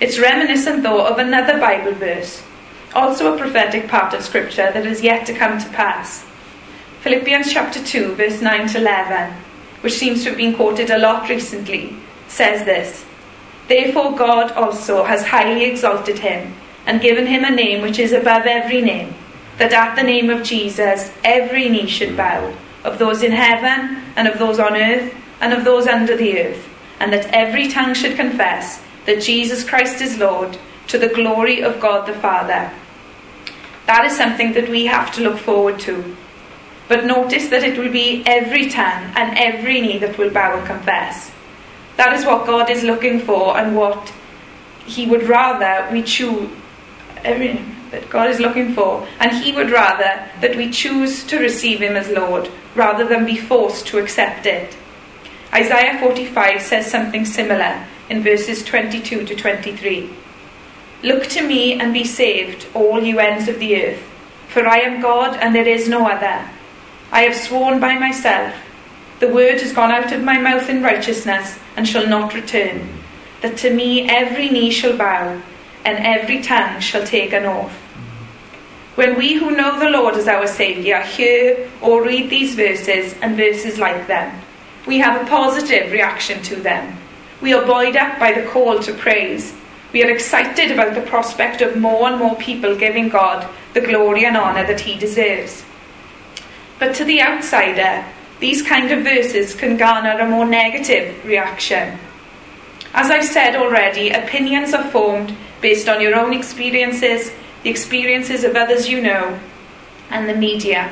It's 0.00 0.18
reminiscent, 0.18 0.82
though, 0.82 1.06
of 1.06 1.18
another 1.18 1.58
Bible 1.58 1.92
verse, 1.92 2.42
also 2.94 3.32
a 3.32 3.38
prophetic 3.38 3.88
part 3.88 4.12
of 4.12 4.22
Scripture 4.22 4.70
that 4.72 4.84
has 4.84 5.02
yet 5.02 5.24
to 5.26 5.34
come 5.34 5.58
to 5.58 5.68
pass. 5.70 6.26
Philippians 7.00 7.52
chapter 7.52 7.82
2, 7.82 8.14
verse 8.14 8.42
9 8.42 8.68
to 8.68 8.78
11, 8.78 9.34
which 9.80 9.94
seems 9.94 10.22
to 10.22 10.30
have 10.30 10.38
been 10.38 10.54
quoted 10.54 10.90
a 10.90 10.98
lot 10.98 11.28
recently, 11.28 11.96
says 12.28 12.64
this 12.64 13.04
Therefore, 13.68 14.16
God 14.16 14.52
also 14.52 15.04
has 15.04 15.26
highly 15.26 15.64
exalted 15.64 16.18
him 16.18 16.54
and 16.86 17.00
given 17.00 17.26
him 17.26 17.44
a 17.44 17.50
name 17.50 17.82
which 17.82 17.98
is 17.98 18.12
above 18.12 18.46
every 18.46 18.82
name, 18.82 19.14
that 19.58 19.72
at 19.72 19.94
the 19.94 20.02
name 20.02 20.30
of 20.30 20.42
Jesus 20.42 21.12
every 21.22 21.68
knee 21.68 21.86
should 21.86 22.16
bow, 22.16 22.54
of 22.82 22.98
those 22.98 23.22
in 23.22 23.32
heaven, 23.32 24.02
and 24.16 24.28
of 24.28 24.38
those 24.38 24.58
on 24.58 24.76
earth, 24.76 25.14
and 25.40 25.52
of 25.52 25.64
those 25.64 25.86
under 25.86 26.16
the 26.16 26.38
earth, 26.38 26.68
and 27.00 27.12
that 27.12 27.26
every 27.26 27.68
tongue 27.68 27.94
should 27.94 28.16
confess 28.16 28.82
that 29.06 29.22
Jesus 29.22 29.68
Christ 29.68 30.00
is 30.00 30.18
Lord, 30.18 30.58
to 30.88 30.98
the 30.98 31.08
glory 31.08 31.62
of 31.62 31.80
God 31.80 32.06
the 32.06 32.14
Father. 32.14 32.70
That 33.86 34.04
is 34.04 34.16
something 34.16 34.52
that 34.52 34.68
we 34.68 34.86
have 34.86 35.14
to 35.14 35.22
look 35.22 35.38
forward 35.38 35.78
to. 35.80 36.16
But 36.88 37.06
notice 37.06 37.48
that 37.48 37.62
it 37.62 37.78
will 37.78 37.90
be 37.90 38.22
every 38.26 38.68
tongue 38.68 39.12
and 39.16 39.38
every 39.38 39.80
knee 39.80 39.98
that 39.98 40.18
will 40.18 40.30
bow 40.30 40.58
and 40.58 40.66
confess. 40.66 41.30
That 41.96 42.12
is 42.14 42.26
what 42.26 42.46
God 42.46 42.70
is 42.70 42.82
looking 42.82 43.20
for 43.20 43.56
and 43.56 43.76
what 43.76 44.12
He 44.84 45.06
would 45.06 45.24
rather 45.24 45.90
we 45.92 46.02
choose. 46.02 46.50
That 47.94 48.10
God 48.10 48.28
is 48.28 48.40
looking 48.40 48.74
for, 48.74 49.06
and 49.20 49.30
He 49.30 49.52
would 49.52 49.70
rather 49.70 50.28
that 50.40 50.56
we 50.56 50.68
choose 50.70 51.22
to 51.24 51.38
receive 51.38 51.80
Him 51.80 51.94
as 51.94 52.10
Lord 52.10 52.50
rather 52.74 53.06
than 53.06 53.24
be 53.24 53.36
forced 53.36 53.86
to 53.86 53.98
accept 53.98 54.46
it. 54.46 54.76
Isaiah 55.54 56.00
45 56.00 56.60
says 56.60 56.90
something 56.90 57.24
similar 57.24 57.86
in 58.10 58.20
verses 58.20 58.64
22 58.64 59.24
to 59.26 59.36
23. 59.36 60.10
Look 61.04 61.28
to 61.28 61.46
me 61.46 61.78
and 61.78 61.94
be 61.94 62.02
saved, 62.02 62.66
all 62.74 63.00
you 63.00 63.20
ends 63.20 63.46
of 63.46 63.60
the 63.60 63.80
earth, 63.80 64.02
for 64.48 64.66
I 64.66 64.78
am 64.78 65.00
God 65.00 65.36
and 65.36 65.54
there 65.54 65.68
is 65.68 65.88
no 65.88 66.08
other. 66.08 66.50
I 67.12 67.20
have 67.22 67.36
sworn 67.36 67.78
by 67.78 67.96
myself, 67.96 68.56
the 69.20 69.28
word 69.28 69.60
has 69.60 69.72
gone 69.72 69.92
out 69.92 70.10
of 70.10 70.24
my 70.24 70.38
mouth 70.38 70.68
in 70.68 70.82
righteousness 70.82 71.60
and 71.76 71.86
shall 71.86 72.08
not 72.08 72.34
return, 72.34 72.88
that 73.40 73.56
to 73.58 73.72
me 73.72 74.08
every 74.08 74.48
knee 74.48 74.72
shall 74.72 74.96
bow 74.96 75.40
and 75.84 76.04
every 76.04 76.42
tongue 76.42 76.80
shall 76.80 77.06
take 77.06 77.32
an 77.32 77.44
oath. 77.44 77.83
When 78.94 79.16
we 79.16 79.34
who 79.34 79.50
know 79.50 79.78
the 79.78 79.90
Lord 79.90 80.14
as 80.14 80.28
our 80.28 80.46
Saviour 80.46 81.00
hear 81.00 81.68
or 81.82 82.04
read 82.04 82.30
these 82.30 82.54
verses 82.54 83.14
and 83.20 83.36
verses 83.36 83.78
like 83.78 84.06
them, 84.06 84.40
we 84.86 84.98
have 84.98 85.20
a 85.20 85.28
positive 85.28 85.90
reaction 85.90 86.42
to 86.44 86.56
them. 86.56 86.96
We 87.40 87.52
are 87.54 87.66
buoyed 87.66 87.96
up 87.96 88.20
by 88.20 88.32
the 88.32 88.46
call 88.48 88.78
to 88.80 88.94
praise. 88.94 89.52
We 89.92 90.04
are 90.04 90.10
excited 90.10 90.70
about 90.70 90.94
the 90.94 91.00
prospect 91.02 91.60
of 91.60 91.76
more 91.76 92.08
and 92.08 92.18
more 92.18 92.36
people 92.36 92.76
giving 92.76 93.08
God 93.08 93.48
the 93.72 93.80
glory 93.80 94.26
and 94.26 94.36
honour 94.36 94.66
that 94.66 94.80
He 94.80 94.96
deserves. 94.96 95.64
But 96.78 96.94
to 96.96 97.04
the 97.04 97.20
outsider, 97.20 98.04
these 98.38 98.62
kind 98.62 98.90
of 98.92 99.02
verses 99.02 99.54
can 99.54 99.76
garner 99.76 100.18
a 100.20 100.28
more 100.28 100.46
negative 100.46 101.24
reaction. 101.24 101.98
As 102.92 103.10
I've 103.10 103.24
said 103.24 103.56
already, 103.56 104.10
opinions 104.10 104.72
are 104.72 104.88
formed 104.90 105.34
based 105.60 105.88
on 105.88 106.00
your 106.00 106.14
own 106.14 106.32
experiences, 106.32 107.32
the 107.64 107.70
experiences 107.70 108.44
of 108.44 108.54
others 108.54 108.88
you 108.88 109.02
know, 109.02 109.40
and 110.10 110.28
the 110.28 110.36
media. 110.36 110.90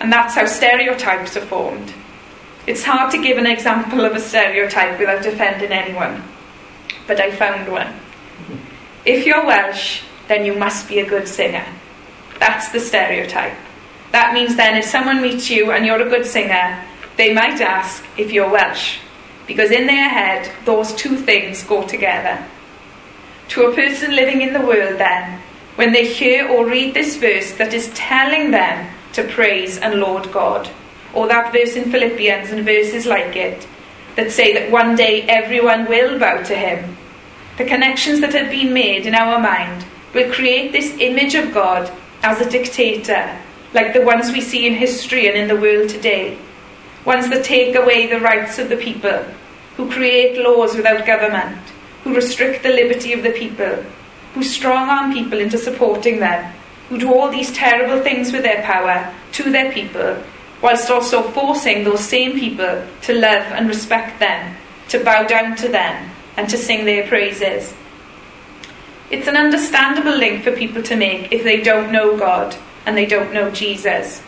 And 0.00 0.10
that's 0.10 0.34
how 0.34 0.46
stereotypes 0.46 1.36
are 1.36 1.44
formed. 1.44 1.92
It's 2.66 2.84
hard 2.84 3.10
to 3.10 3.22
give 3.22 3.36
an 3.36 3.46
example 3.46 4.04
of 4.04 4.14
a 4.14 4.20
stereotype 4.20 4.98
without 4.98 5.26
offending 5.26 5.72
anyone, 5.72 6.22
but 7.06 7.20
I 7.20 7.32
found 7.32 7.70
one. 7.70 7.88
Mm-hmm. 7.88 8.56
If 9.04 9.26
you're 9.26 9.44
Welsh, 9.44 10.02
then 10.28 10.46
you 10.46 10.54
must 10.54 10.88
be 10.88 11.00
a 11.00 11.08
good 11.08 11.26
singer. 11.26 11.66
That's 12.38 12.70
the 12.70 12.80
stereotype. 12.80 13.56
That 14.12 14.32
means 14.32 14.56
then 14.56 14.76
if 14.76 14.84
someone 14.84 15.20
meets 15.20 15.50
you 15.50 15.72
and 15.72 15.84
you're 15.84 16.00
a 16.00 16.08
good 16.08 16.24
singer, 16.24 16.82
they 17.16 17.34
might 17.34 17.60
ask 17.60 18.04
if 18.16 18.32
you're 18.32 18.50
Welsh, 18.50 18.98
because 19.46 19.70
in 19.70 19.86
their 19.86 20.08
head, 20.08 20.50
those 20.64 20.94
two 20.94 21.16
things 21.16 21.64
go 21.64 21.86
together. 21.86 22.46
To 23.48 23.66
a 23.66 23.74
person 23.74 24.14
living 24.14 24.42
in 24.42 24.52
the 24.52 24.60
world, 24.60 24.98
then, 24.98 25.42
when 25.80 25.94
they 25.94 26.06
hear 26.06 26.46
or 26.46 26.66
read 26.66 26.92
this 26.92 27.16
verse 27.16 27.52
that 27.52 27.72
is 27.72 27.90
telling 27.94 28.50
them 28.50 28.94
to 29.14 29.24
praise 29.24 29.78
and 29.78 29.98
laud 29.98 30.30
God, 30.30 30.68
or 31.14 31.26
that 31.26 31.54
verse 31.54 31.74
in 31.74 31.90
Philippians 31.90 32.50
and 32.50 32.66
verses 32.66 33.06
like 33.06 33.34
it 33.34 33.66
that 34.14 34.30
say 34.30 34.52
that 34.52 34.70
one 34.70 34.94
day 34.94 35.22
everyone 35.22 35.86
will 35.88 36.18
bow 36.18 36.42
to 36.42 36.54
him. 36.54 36.98
The 37.56 37.64
connections 37.64 38.20
that 38.20 38.34
have 38.34 38.50
been 38.50 38.74
made 38.74 39.06
in 39.06 39.14
our 39.14 39.38
mind 39.40 39.86
will 40.12 40.30
create 40.30 40.72
this 40.72 40.94
image 40.98 41.34
of 41.34 41.54
God 41.54 41.90
as 42.22 42.42
a 42.42 42.50
dictator, 42.50 43.40
like 43.72 43.94
the 43.94 44.04
ones 44.04 44.32
we 44.32 44.42
see 44.42 44.66
in 44.66 44.74
history 44.74 45.28
and 45.28 45.36
in 45.38 45.48
the 45.48 45.56
world 45.56 45.88
today. 45.88 46.36
Ones 47.06 47.30
that 47.30 47.42
take 47.42 47.74
away 47.74 48.06
the 48.06 48.20
rights 48.20 48.58
of 48.58 48.68
the 48.68 48.76
people, 48.76 49.24
who 49.78 49.90
create 49.90 50.44
laws 50.44 50.76
without 50.76 51.06
government, 51.06 51.62
who 52.04 52.14
restrict 52.14 52.62
the 52.62 52.68
liberty 52.68 53.14
of 53.14 53.22
the 53.22 53.30
people, 53.30 53.82
who 54.34 54.42
strong 54.42 54.88
arm 54.88 55.12
people 55.12 55.38
into 55.38 55.58
supporting 55.58 56.20
them, 56.20 56.52
who 56.88 56.98
do 56.98 57.12
all 57.12 57.30
these 57.30 57.52
terrible 57.52 58.02
things 58.02 58.32
with 58.32 58.42
their 58.42 58.62
power 58.62 59.12
to 59.32 59.50
their 59.50 59.72
people 59.72 60.22
whilst 60.62 60.90
also 60.90 61.22
forcing 61.30 61.84
those 61.84 62.00
same 62.00 62.38
people 62.38 62.84
to 63.02 63.14
love 63.14 63.44
and 63.52 63.68
respect 63.68 64.18
them, 64.18 64.56
to 64.88 65.02
bow 65.02 65.22
down 65.24 65.56
to 65.56 65.68
them, 65.68 66.10
and 66.36 66.48
to 66.48 66.56
sing 66.56 66.84
their 66.84 67.06
praises. 67.06 67.74
It's 69.10 69.26
an 69.26 69.36
understandable 69.36 70.16
link 70.16 70.44
for 70.44 70.52
people 70.52 70.82
to 70.84 70.96
make 70.96 71.32
if 71.32 71.42
they 71.42 71.62
don't 71.62 71.92
know 71.92 72.16
God 72.16 72.56
and 72.86 72.96
they 72.96 73.06
don't 73.06 73.32
know 73.32 73.50
Jesus. 73.50 74.22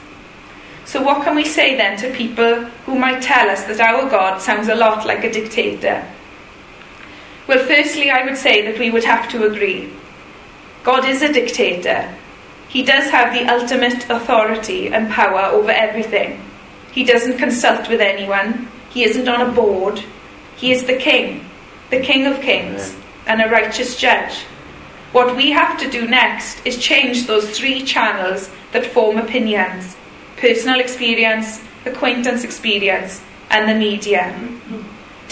So, 0.85 1.01
what 1.01 1.25
can 1.25 1.37
we 1.37 1.45
say 1.45 1.77
then 1.77 1.97
to 1.99 2.13
people 2.13 2.65
who 2.87 2.99
might 2.99 3.23
tell 3.23 3.49
us 3.49 3.65
that 3.65 3.81
our 3.81 4.11
God 4.11 4.41
sounds 4.41 4.69
a 4.69 4.75
lot 4.75 5.07
like 5.07 5.23
a 5.23 5.33
dictator? 5.33 6.05
Well, 7.53 7.67
firstly, 7.67 8.11
I 8.11 8.25
would 8.25 8.39
say 8.39 8.63
that 8.63 8.79
we 8.79 8.91
would 8.91 9.05
have 9.05 9.29
to 9.29 9.45
agree. 9.45 9.93
God 10.85 11.05
is 11.05 11.21
a 11.21 11.31
dictator, 11.31 12.09
he 12.67 12.83
does 12.83 13.11
have 13.11 13.35
the 13.35 13.47
ultimate 13.47 14.09
authority 14.09 14.89
and 14.89 15.11
power 15.11 15.43
over 15.53 15.71
everything. 15.71 16.41
He 16.93 17.05
doesn't 17.05 17.37
consult 17.37 17.91
with 17.91 18.01
anyone. 18.01 18.69
He 18.89 19.05
isn't 19.05 19.29
on 19.29 19.43
a 19.43 19.53
board. 19.53 20.03
He 20.57 20.73
is 20.73 20.85
the 20.85 20.97
king, 20.97 21.45
the 21.91 22.01
king 22.01 22.27
of 22.27 22.41
kings, 22.41 22.97
and 23.27 23.43
a 23.43 23.51
righteous 23.51 23.99
judge. 23.99 24.39
What 25.13 25.37
we 25.37 25.51
have 25.51 25.79
to 25.81 25.91
do 25.91 26.09
next 26.09 26.67
is 26.67 26.79
change 26.79 27.27
those 27.27 27.51
three 27.51 27.83
channels 27.83 28.51
that 28.73 28.87
form 28.87 29.19
opinions 29.19 29.95
personal 30.39 30.81
experience, 30.81 31.61
acquaintance 31.85 32.45
experience, 32.45 33.21
and 33.51 33.69
the 33.69 33.75
media. 33.75 34.35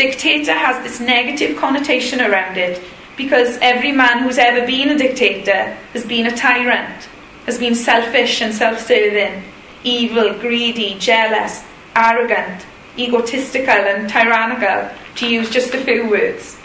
Dictator 0.00 0.54
has 0.54 0.82
this 0.82 0.98
negative 0.98 1.58
connotation 1.58 2.22
around 2.22 2.56
it 2.56 2.82
because 3.18 3.58
every 3.60 3.92
man 3.92 4.22
who's 4.22 4.38
ever 4.38 4.66
been 4.66 4.88
a 4.88 4.96
dictator 4.96 5.76
has 5.92 6.06
been 6.06 6.24
a 6.24 6.34
tyrant 6.34 7.06
has 7.44 7.58
been 7.58 7.74
selfish 7.74 8.40
and 8.40 8.54
self 8.54 8.80
serving, 8.80 9.42
evil, 9.84 10.32
greedy, 10.38 10.98
jealous, 10.98 11.62
arrogant, 11.94 12.64
egotistical, 12.96 13.74
and 13.74 14.08
tyrannical, 14.08 14.88
to 15.16 15.28
use 15.28 15.50
just 15.50 15.74
a 15.74 15.84
few 15.84 16.08
words. 16.08 16.56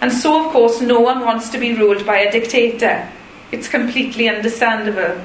And 0.00 0.12
so, 0.12 0.46
of 0.46 0.52
course, 0.52 0.80
no 0.80 1.00
one 1.00 1.22
wants 1.24 1.48
to 1.48 1.58
be 1.58 1.74
ruled 1.74 2.06
by 2.06 2.18
a 2.18 2.30
dictator. 2.30 3.10
It's 3.50 3.66
completely 3.66 4.28
understandable. 4.28 5.24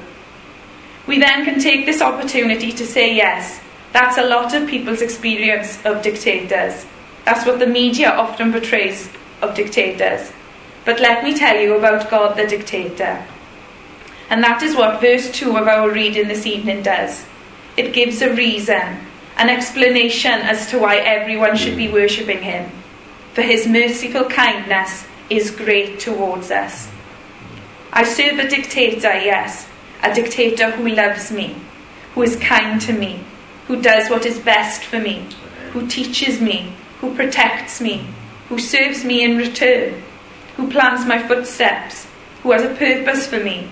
We 1.06 1.20
then 1.20 1.44
can 1.44 1.60
take 1.60 1.86
this 1.86 2.02
opportunity 2.02 2.72
to 2.72 2.84
say, 2.84 3.14
yes, 3.14 3.60
that's 3.92 4.18
a 4.18 4.26
lot 4.26 4.52
of 4.52 4.68
people's 4.68 5.00
experience 5.00 5.78
of 5.84 6.02
dictators. 6.02 6.86
That's 7.24 7.46
what 7.46 7.58
the 7.58 7.66
media 7.66 8.10
often 8.10 8.52
portrays 8.52 9.08
of 9.40 9.54
dictators. 9.54 10.32
But 10.84 11.00
let 11.00 11.22
me 11.22 11.38
tell 11.38 11.60
you 11.60 11.76
about 11.76 12.10
God 12.10 12.36
the 12.36 12.46
dictator. 12.46 13.24
And 14.28 14.42
that 14.42 14.62
is 14.62 14.74
what 14.74 15.00
verse 15.00 15.30
2 15.30 15.56
of 15.56 15.68
our 15.68 15.90
reading 15.90 16.28
this 16.28 16.46
evening 16.46 16.82
does. 16.82 17.26
It 17.76 17.92
gives 17.92 18.22
a 18.22 18.34
reason, 18.34 18.98
an 19.36 19.48
explanation 19.48 20.32
as 20.32 20.70
to 20.70 20.78
why 20.78 20.96
everyone 20.96 21.56
should 21.56 21.76
be 21.76 21.92
worshipping 21.92 22.42
him. 22.42 22.70
For 23.34 23.42
his 23.42 23.66
merciful 23.66 24.24
kindness 24.24 25.06
is 25.30 25.50
great 25.50 26.00
towards 26.00 26.50
us. 26.50 26.90
I 27.92 28.04
serve 28.04 28.38
a 28.38 28.48
dictator, 28.48 29.12
yes, 29.12 29.68
a 30.02 30.14
dictator 30.14 30.70
who 30.70 30.88
loves 30.88 31.30
me, 31.30 31.56
who 32.14 32.22
is 32.22 32.36
kind 32.36 32.80
to 32.82 32.92
me, 32.92 33.24
who 33.68 33.80
does 33.80 34.10
what 34.10 34.26
is 34.26 34.38
best 34.38 34.82
for 34.82 34.98
me, 34.98 35.26
who 35.72 35.86
teaches 35.86 36.40
me, 36.40 36.72
who 37.02 37.14
protects 37.14 37.80
me, 37.80 38.06
who 38.48 38.58
serves 38.58 39.04
me 39.04 39.22
in 39.24 39.36
return, 39.36 40.00
who 40.56 40.70
plans 40.70 41.04
my 41.04 41.20
footsteps, 41.26 42.06
who 42.42 42.52
has 42.52 42.62
a 42.62 42.74
purpose 42.76 43.26
for 43.26 43.40
me. 43.40 43.68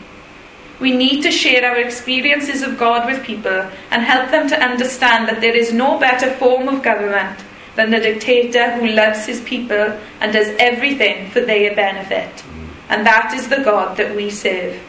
We 0.81 0.91
need 0.91 1.23
to 1.23 1.31
share 1.31 1.65
our 1.65 1.79
experiences 1.79 2.63
of 2.63 2.77
God 2.77 3.07
with 3.07 3.25
people 3.25 3.71
and 3.91 4.03
help 4.03 4.31
them 4.31 4.49
to 4.49 4.61
understand 4.61 5.29
that 5.29 5.41
there 5.41 5.57
is 5.57 5.73
no 5.73 5.99
better 5.99 6.31
form 6.33 6.69
of 6.69 6.83
government 6.83 7.39
than 7.77 7.91
the 7.91 8.01
dictator 8.01 8.73
who 8.73 8.89
loves 8.89 9.27
his 9.27 9.41
people 9.43 9.97
and 10.21 10.33
does 10.33 10.49
everything 10.59 11.31
for 11.31 11.41
their 11.41 11.75
benefit. 11.77 12.43
And 12.89 13.07
that 13.07 13.33
is 13.33 13.49
the 13.49 13.63
God 13.63 13.97
that 13.99 14.17
we 14.17 14.29
serve. 14.29 14.81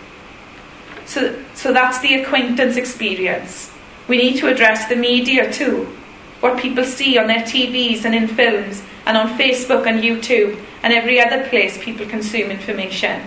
So, 1.06 1.38
so 1.54 1.72
that's 1.72 2.00
the 2.00 2.24
acquaintance 2.24 2.76
experience. 2.76 3.72
We 4.08 4.18
need 4.18 4.40
to 4.40 4.48
address 4.48 4.88
the 4.88 4.96
media 4.96 5.54
too. 5.54 5.96
What 6.42 6.60
people 6.60 6.84
see 6.84 7.20
on 7.20 7.28
their 7.28 7.44
TVs 7.44 8.04
and 8.04 8.16
in 8.16 8.28
films 8.28 8.82
and 9.06 9.16
on 9.16 9.38
Facebook 9.38 9.86
and 9.86 10.04
YouTube 10.04 10.60
and 10.82 10.92
every 10.92 11.22
other 11.22 11.48
place 11.48 11.78
people 11.82 12.08
consume 12.08 12.50
information. 12.50 13.22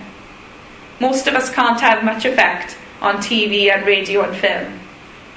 Most 1.01 1.29
of 1.29 1.35
us 1.35 1.53
can't 1.53 1.81
have 1.81 2.05
much 2.05 2.25
effect 2.25 2.77
on 3.01 3.17
TV 3.17 3.73
and 3.73 3.87
radio 3.87 4.23
and 4.23 4.37
film, 4.37 4.81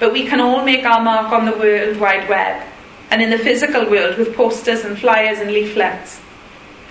but 0.00 0.12
we 0.12 0.26
can 0.26 0.40
all 0.40 0.64
make 0.64 0.84
our 0.84 1.02
mark 1.02 1.32
on 1.32 1.44
the 1.44 1.56
World 1.56 1.98
Wide 1.98 2.28
Web 2.28 2.66
and 3.10 3.22
in 3.22 3.30
the 3.30 3.38
physical 3.38 3.88
world 3.88 4.18
with 4.18 4.34
posters 4.34 4.84
and 4.84 4.98
flyers 4.98 5.38
and 5.38 5.52
leaflets. 5.52 6.20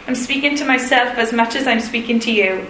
I'm 0.08 0.16
speaking 0.16 0.56
to 0.56 0.66
myself 0.66 1.18
as 1.18 1.34
much 1.34 1.56
as 1.56 1.68
I'm 1.68 1.82
speaking 1.82 2.20
to 2.22 2.32
you. 2.32 2.66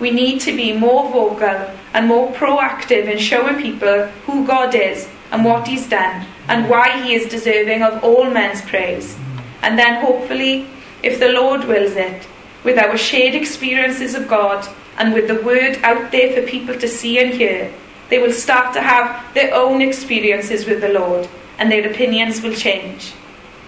We 0.00 0.10
need 0.10 0.40
to 0.40 0.56
be 0.56 0.72
more 0.72 1.08
vocal 1.10 1.70
and 1.94 2.08
more 2.08 2.32
proactive 2.32 3.04
in 3.08 3.18
showing 3.18 3.62
people 3.62 4.06
who 4.26 4.44
God 4.44 4.74
is 4.74 5.08
and 5.30 5.44
what 5.44 5.68
He's 5.68 5.88
done 5.88 6.26
and 6.48 6.68
why 6.68 7.02
He 7.02 7.14
is 7.14 7.30
deserving 7.30 7.82
of 7.82 8.02
all 8.02 8.30
men's 8.30 8.62
praise. 8.62 9.16
And 9.62 9.78
then, 9.78 10.04
hopefully, 10.04 10.66
if 11.02 11.18
the 11.18 11.32
Lord 11.32 11.64
wills 11.64 11.96
it, 11.96 12.26
with 12.64 12.78
our 12.78 12.96
shared 12.96 13.34
experiences 13.34 14.14
of 14.14 14.28
God 14.28 14.68
and 14.96 15.12
with 15.12 15.28
the 15.28 15.42
word 15.42 15.78
out 15.82 16.12
there 16.12 16.32
for 16.32 16.48
people 16.48 16.78
to 16.78 16.88
see 16.88 17.18
and 17.18 17.34
hear, 17.34 17.72
they 18.08 18.18
will 18.18 18.32
start 18.32 18.74
to 18.74 18.82
have 18.82 19.34
their 19.34 19.54
own 19.54 19.80
experiences 19.80 20.66
with 20.66 20.80
the 20.80 20.92
Lord 20.92 21.28
and 21.58 21.70
their 21.70 21.90
opinions 21.90 22.42
will 22.42 22.54
change. 22.54 23.14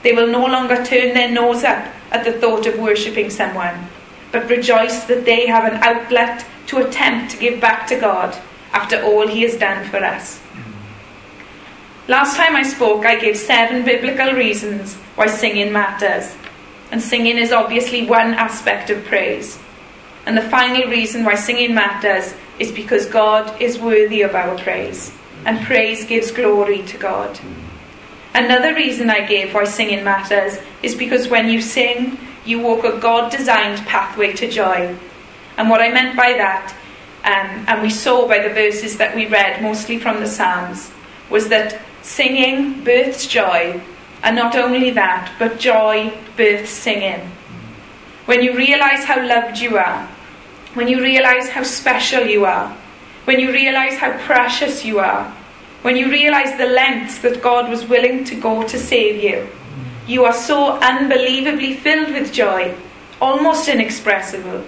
They 0.02 0.12
will 0.12 0.26
no 0.26 0.44
longer 0.46 0.84
turn 0.84 1.14
their 1.14 1.30
nose 1.30 1.64
up 1.64 1.86
at 2.10 2.24
the 2.24 2.32
thought 2.32 2.66
of 2.66 2.78
worshipping 2.78 3.30
someone, 3.30 3.88
but 4.32 4.50
rejoice 4.50 5.04
that 5.04 5.24
they 5.24 5.46
have 5.46 5.64
an 5.64 5.82
outlet 5.82 6.44
to 6.66 6.86
attempt 6.86 7.32
to 7.32 7.38
give 7.38 7.60
back 7.60 7.86
to 7.88 7.98
God 7.98 8.36
after 8.72 9.02
all 9.02 9.26
He 9.26 9.42
has 9.42 9.56
done 9.56 9.88
for 9.88 9.98
us. 9.98 10.40
Last 12.06 12.36
time 12.36 12.54
I 12.54 12.62
spoke, 12.64 13.06
I 13.06 13.18
gave 13.18 13.34
seven 13.34 13.82
biblical 13.82 14.32
reasons 14.32 14.94
why 15.16 15.26
singing 15.26 15.72
matters. 15.72 16.36
And 16.90 17.00
singing 17.00 17.38
is 17.38 17.50
obviously 17.50 18.06
one 18.06 18.34
aspect 18.34 18.90
of 18.90 19.06
praise. 19.06 19.58
And 20.26 20.36
the 20.36 20.42
final 20.42 20.90
reason 20.90 21.24
why 21.24 21.34
singing 21.34 21.74
matters 21.74 22.34
is 22.58 22.70
because 22.70 23.06
God 23.06 23.58
is 23.60 23.78
worthy 23.78 24.20
of 24.20 24.34
our 24.34 24.58
praise. 24.58 25.14
And 25.46 25.64
praise 25.64 26.04
gives 26.04 26.30
glory 26.30 26.82
to 26.82 26.98
God. 26.98 27.40
Another 28.34 28.74
reason 28.74 29.08
I 29.08 29.26
gave 29.26 29.54
why 29.54 29.64
singing 29.64 30.04
matters 30.04 30.58
is 30.82 30.94
because 30.94 31.28
when 31.28 31.48
you 31.48 31.62
sing, 31.62 32.18
you 32.44 32.60
walk 32.60 32.84
a 32.84 32.98
God 32.98 33.30
designed 33.30 33.78
pathway 33.86 34.34
to 34.34 34.50
joy. 34.50 34.94
And 35.56 35.70
what 35.70 35.80
I 35.80 35.88
meant 35.88 36.18
by 36.18 36.34
that, 36.34 36.74
um, 37.24 37.64
and 37.66 37.80
we 37.80 37.88
saw 37.88 38.28
by 38.28 38.40
the 38.40 38.52
verses 38.52 38.98
that 38.98 39.16
we 39.16 39.26
read, 39.26 39.62
mostly 39.62 39.98
from 39.98 40.20
the 40.20 40.26
Psalms, 40.26 40.90
was 41.30 41.48
that 41.48 41.80
singing 42.04 42.84
births 42.84 43.26
joy, 43.26 43.80
and 44.22 44.36
not 44.36 44.54
only 44.54 44.90
that, 44.90 45.32
but 45.38 45.58
joy 45.58 46.12
births 46.36 46.70
singing. 46.70 47.20
When 48.26 48.42
you 48.42 48.56
realize 48.56 49.04
how 49.04 49.26
loved 49.26 49.58
you 49.58 49.78
are, 49.78 50.06
when 50.74 50.86
you 50.86 51.02
realize 51.02 51.48
how 51.48 51.62
special 51.62 52.24
you 52.26 52.44
are, 52.44 52.68
when 53.24 53.40
you 53.40 53.50
realize 53.50 53.96
how 53.96 54.16
precious 54.18 54.84
you 54.84 54.98
are, 54.98 55.24
when 55.82 55.96
you 55.96 56.10
realize 56.10 56.56
the 56.58 56.66
lengths 56.66 57.18
that 57.18 57.42
God 57.42 57.70
was 57.70 57.88
willing 57.88 58.24
to 58.24 58.34
go 58.34 58.66
to 58.68 58.78
save 58.78 59.22
you, 59.22 59.48
you 60.06 60.24
are 60.24 60.32
so 60.32 60.78
unbelievably 60.80 61.74
filled 61.74 62.12
with 62.12 62.32
joy, 62.32 62.74
almost 63.20 63.68
inexpressible, 63.68 64.62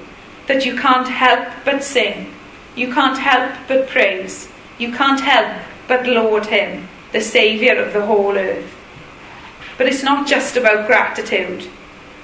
that 0.46 0.64
you 0.64 0.76
can't 0.76 1.08
help 1.08 1.48
but 1.66 1.84
sing. 1.84 2.32
You 2.74 2.92
can't 2.92 3.18
help 3.18 3.52
but 3.68 3.88
praise. 3.88 4.48
You 4.78 4.92
can't 4.92 5.20
help 5.20 5.62
but 5.88 6.06
laud 6.06 6.46
Him, 6.46 6.88
the 7.12 7.20
Saviour 7.20 7.76
of 7.76 7.92
the 7.92 8.04
whole 8.04 8.36
earth. 8.36 8.74
But 9.78 9.86
it's 9.86 10.02
not 10.02 10.26
just 10.26 10.56
about 10.56 10.86
gratitude. 10.86 11.68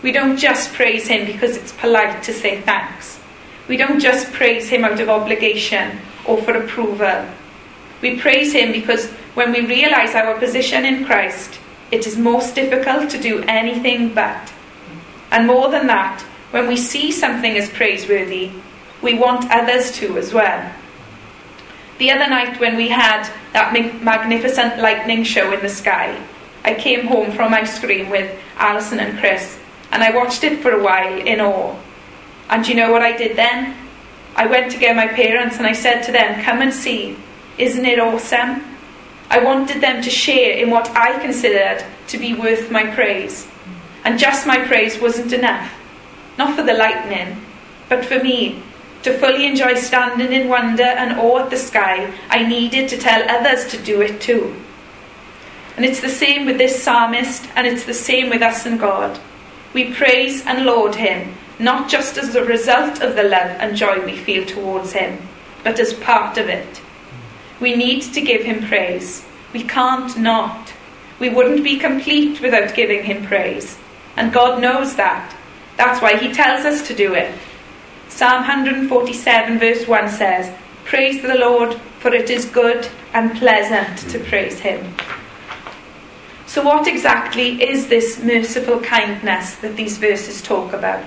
We 0.02 0.12
don't 0.12 0.36
just 0.36 0.72
praise 0.72 1.06
Him 1.06 1.26
because 1.26 1.56
it's 1.56 1.72
polite 1.72 2.22
to 2.24 2.32
say 2.32 2.60
thanks. 2.62 3.20
We 3.68 3.76
don't 3.76 4.00
just 4.00 4.32
praise 4.32 4.68
Him 4.68 4.84
out 4.84 5.00
of 5.00 5.08
obligation 5.08 5.98
or 6.24 6.42
for 6.42 6.56
approval. 6.56 7.26
We 8.00 8.18
praise 8.18 8.52
Him 8.52 8.72
because 8.72 9.10
when 9.34 9.52
we 9.52 9.66
realize 9.66 10.14
our 10.14 10.38
position 10.38 10.84
in 10.84 11.04
Christ, 11.04 11.58
it 11.90 12.06
is 12.06 12.16
most 12.16 12.54
difficult 12.54 13.10
to 13.10 13.20
do 13.20 13.42
anything 13.42 14.14
but. 14.14 14.52
And 15.30 15.46
more 15.46 15.70
than 15.70 15.86
that, 15.86 16.20
when 16.50 16.66
we 16.66 16.76
see 16.76 17.12
something 17.12 17.56
as 17.56 17.70
praiseworthy, 17.70 18.50
we 19.02 19.14
want 19.14 19.50
others 19.50 19.92
to 19.92 20.18
as 20.18 20.32
well. 20.34 20.72
The 21.98 22.10
other 22.10 22.28
night, 22.28 22.58
when 22.58 22.76
we 22.76 22.88
had 22.88 23.30
that 23.52 23.72
magnificent 24.02 24.78
lightning 24.78 25.24
show 25.24 25.52
in 25.52 25.60
the 25.60 25.68
sky, 25.68 26.20
I 26.64 26.74
came 26.74 27.06
home 27.06 27.32
from 27.32 27.54
ice 27.54 27.78
cream 27.78 28.08
with 28.08 28.38
Alison 28.56 29.00
and 29.00 29.18
Chris, 29.18 29.58
and 29.90 30.02
I 30.02 30.14
watched 30.14 30.44
it 30.44 30.60
for 30.60 30.72
a 30.72 30.82
while 30.82 31.18
in 31.18 31.40
awe. 31.40 31.76
And 32.48 32.66
you 32.66 32.74
know 32.74 32.90
what 32.92 33.02
I 33.02 33.16
did 33.16 33.36
then? 33.36 33.76
I 34.34 34.46
went 34.46 34.72
to 34.72 34.78
get 34.78 34.96
my 34.96 35.08
parents 35.08 35.58
and 35.58 35.66
I 35.66 35.72
said 35.72 36.02
to 36.02 36.12
them, 36.12 36.42
Come 36.42 36.62
and 36.62 36.72
see. 36.72 37.16
Isn't 37.58 37.84
it 37.84 37.98
awesome? 37.98 38.64
I 39.30 39.38
wanted 39.38 39.80
them 39.80 40.02
to 40.02 40.10
share 40.10 40.56
in 40.56 40.70
what 40.70 40.90
I 40.90 41.18
considered 41.20 41.84
to 42.08 42.18
be 42.18 42.34
worth 42.34 42.70
my 42.70 42.86
praise. 42.94 43.46
And 44.04 44.18
just 44.18 44.46
my 44.46 44.58
praise 44.66 45.00
wasn't 45.00 45.32
enough. 45.32 45.72
Not 46.38 46.56
for 46.56 46.62
the 46.62 46.74
lightning, 46.74 47.40
but 47.88 48.04
for 48.04 48.22
me. 48.22 48.62
To 49.02 49.18
fully 49.18 49.46
enjoy 49.46 49.74
standing 49.74 50.32
in 50.32 50.48
wonder 50.48 50.82
and 50.82 51.18
awe 51.18 51.40
at 51.40 51.50
the 51.50 51.56
sky, 51.56 52.12
I 52.28 52.46
needed 52.46 52.88
to 52.90 52.98
tell 52.98 53.28
others 53.28 53.66
to 53.72 53.82
do 53.82 54.00
it 54.00 54.20
too. 54.20 54.54
And 55.76 55.84
it's 55.84 56.00
the 56.00 56.08
same 56.08 56.46
with 56.46 56.58
this 56.58 56.82
psalmist, 56.82 57.48
and 57.56 57.66
it's 57.66 57.84
the 57.84 57.94
same 57.94 58.30
with 58.30 58.42
us 58.42 58.66
and 58.66 58.78
God. 58.78 59.18
We 59.74 59.92
praise 59.92 60.46
and 60.46 60.64
laud 60.66 60.94
Him, 60.94 61.34
not 61.58 61.88
just 61.88 62.18
as 62.18 62.34
a 62.34 62.44
result 62.44 63.00
of 63.00 63.16
the 63.16 63.22
love 63.22 63.56
and 63.58 63.76
joy 63.76 64.04
we 64.04 64.16
feel 64.16 64.44
towards 64.44 64.92
Him, 64.92 65.18
but 65.64 65.80
as 65.80 65.94
part 65.94 66.38
of 66.38 66.48
it. 66.48 66.82
We 67.62 67.76
need 67.76 68.02
to 68.14 68.20
give 68.20 68.42
him 68.42 68.66
praise. 68.66 69.24
We 69.52 69.62
can't 69.62 70.18
not. 70.18 70.72
We 71.20 71.28
wouldn't 71.28 71.62
be 71.62 71.78
complete 71.78 72.40
without 72.40 72.74
giving 72.74 73.04
him 73.04 73.24
praise. 73.24 73.78
And 74.16 74.32
God 74.32 74.60
knows 74.60 74.96
that. 74.96 75.32
That's 75.76 76.02
why 76.02 76.16
he 76.16 76.32
tells 76.32 76.64
us 76.64 76.88
to 76.88 76.94
do 76.94 77.14
it. 77.14 77.32
Psalm 78.14 78.42
147, 78.42 79.58
verse 79.58 79.88
1 79.88 80.08
says, 80.10 80.54
Praise 80.84 81.22
the 81.22 81.34
Lord, 81.34 81.74
for 81.98 82.14
it 82.14 82.28
is 82.28 82.44
good 82.44 82.86
and 83.14 83.34
pleasant 83.38 83.98
to 84.10 84.18
praise 84.18 84.60
him. 84.60 84.94
So, 86.46 86.62
what 86.62 86.86
exactly 86.86 87.60
is 87.62 87.88
this 87.88 88.22
merciful 88.22 88.80
kindness 88.80 89.56
that 89.56 89.76
these 89.76 89.96
verses 89.96 90.42
talk 90.42 90.74
about? 90.74 91.06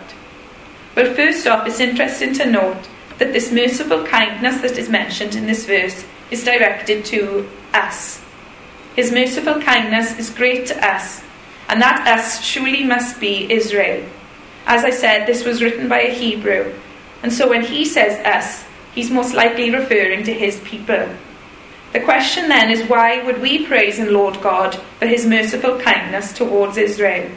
Well, 0.96 1.14
first 1.14 1.46
off, 1.46 1.68
it's 1.68 1.80
interesting 1.80 2.34
to 2.34 2.50
note 2.50 2.90
that 3.20 3.34
this 3.34 3.52
merciful 3.52 4.04
kindness 4.04 4.62
that 4.62 4.78
is 4.78 4.90
mentioned 4.90 5.36
in 5.36 5.46
this 5.46 5.68
verse 5.68 6.04
is 6.32 6.44
directed 6.44 7.06
to 7.06 7.48
us. 7.72 8.20
His 8.96 9.12
merciful 9.12 9.62
kindness 9.62 10.18
is 10.18 10.32
great 10.32 10.66
to 10.68 10.86
us, 10.86 11.22
and 11.70 11.80
that 11.84 12.08
us 12.08 12.42
surely 12.42 12.84
must 12.84 13.20
be 13.20 13.50
Israel. 13.54 14.04
As 14.66 14.84
I 14.84 14.90
said, 14.90 15.28
this 15.28 15.46
was 15.46 15.62
written 15.62 15.88
by 15.88 16.02
a 16.02 16.14
Hebrew, 16.14 16.74
and 17.26 17.34
so 17.34 17.50
when 17.50 17.64
he 17.64 17.86
says 17.86 18.24
us, 18.24 18.64
he's 18.94 19.10
most 19.10 19.34
likely 19.34 19.72
referring 19.72 20.24
to 20.26 20.32
his 20.32 20.60
people. 20.60 21.10
The 21.92 22.02
question 22.02 22.50
then 22.50 22.70
is 22.70 22.88
why 22.88 23.24
would 23.24 23.42
we 23.42 23.66
praise 23.66 23.98
and 23.98 24.12
laud 24.12 24.40
God 24.44 24.76
for 25.00 25.08
his 25.08 25.26
merciful 25.26 25.80
kindness 25.80 26.34
towards 26.34 26.78
Israel? 26.78 27.32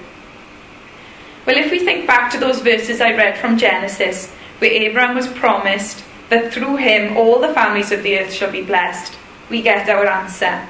Well, 1.47 1.57
if 1.57 1.71
we 1.71 1.79
think 1.79 2.07
back 2.07 2.31
to 2.33 2.39
those 2.39 2.61
verses 2.61 3.01
I 3.01 3.17
read 3.17 3.39
from 3.39 3.57
Genesis, 3.57 4.31
where 4.59 4.71
Abraham 4.71 5.17
was 5.17 5.27
promised 5.27 6.05
that 6.29 6.53
through 6.53 6.77
him 6.77 7.17
all 7.17 7.41
the 7.41 7.55
families 7.55 7.91
of 7.91 8.03
the 8.03 8.19
earth 8.19 8.35
shall 8.35 8.53
be 8.53 8.63
blessed, 8.63 9.17
we 9.49 9.63
get 9.63 9.89
our 9.89 10.07
answer. 10.07 10.69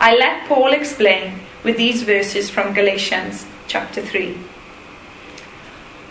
I 0.00 0.16
let 0.16 0.48
Paul 0.48 0.72
explain 0.72 1.38
with 1.62 1.76
these 1.76 2.02
verses 2.02 2.50
from 2.50 2.74
Galatians 2.74 3.46
chapter 3.68 4.02
3. 4.02 4.36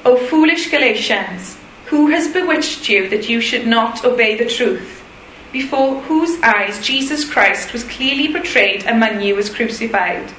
O 0.06 0.16
foolish 0.16 0.72
Galatians, 0.72 1.59
who 1.90 2.08
has 2.08 2.32
bewitched 2.32 2.88
you 2.88 3.10
that 3.10 3.28
you 3.28 3.42
should 3.42 3.66
not 3.66 4.06
obey 4.06 4.38
the 4.38 4.46
truth, 4.46 5.04
before 5.52 6.02
whose 6.02 6.40
eyes 6.44 6.86
Jesus 6.86 7.28
Christ 7.28 7.74
was 7.74 7.84
clearly 7.84 8.32
portrayed 8.32 8.86
among 8.86 9.22
you 9.22 9.38
as 9.40 9.50
crucified? 9.50 10.32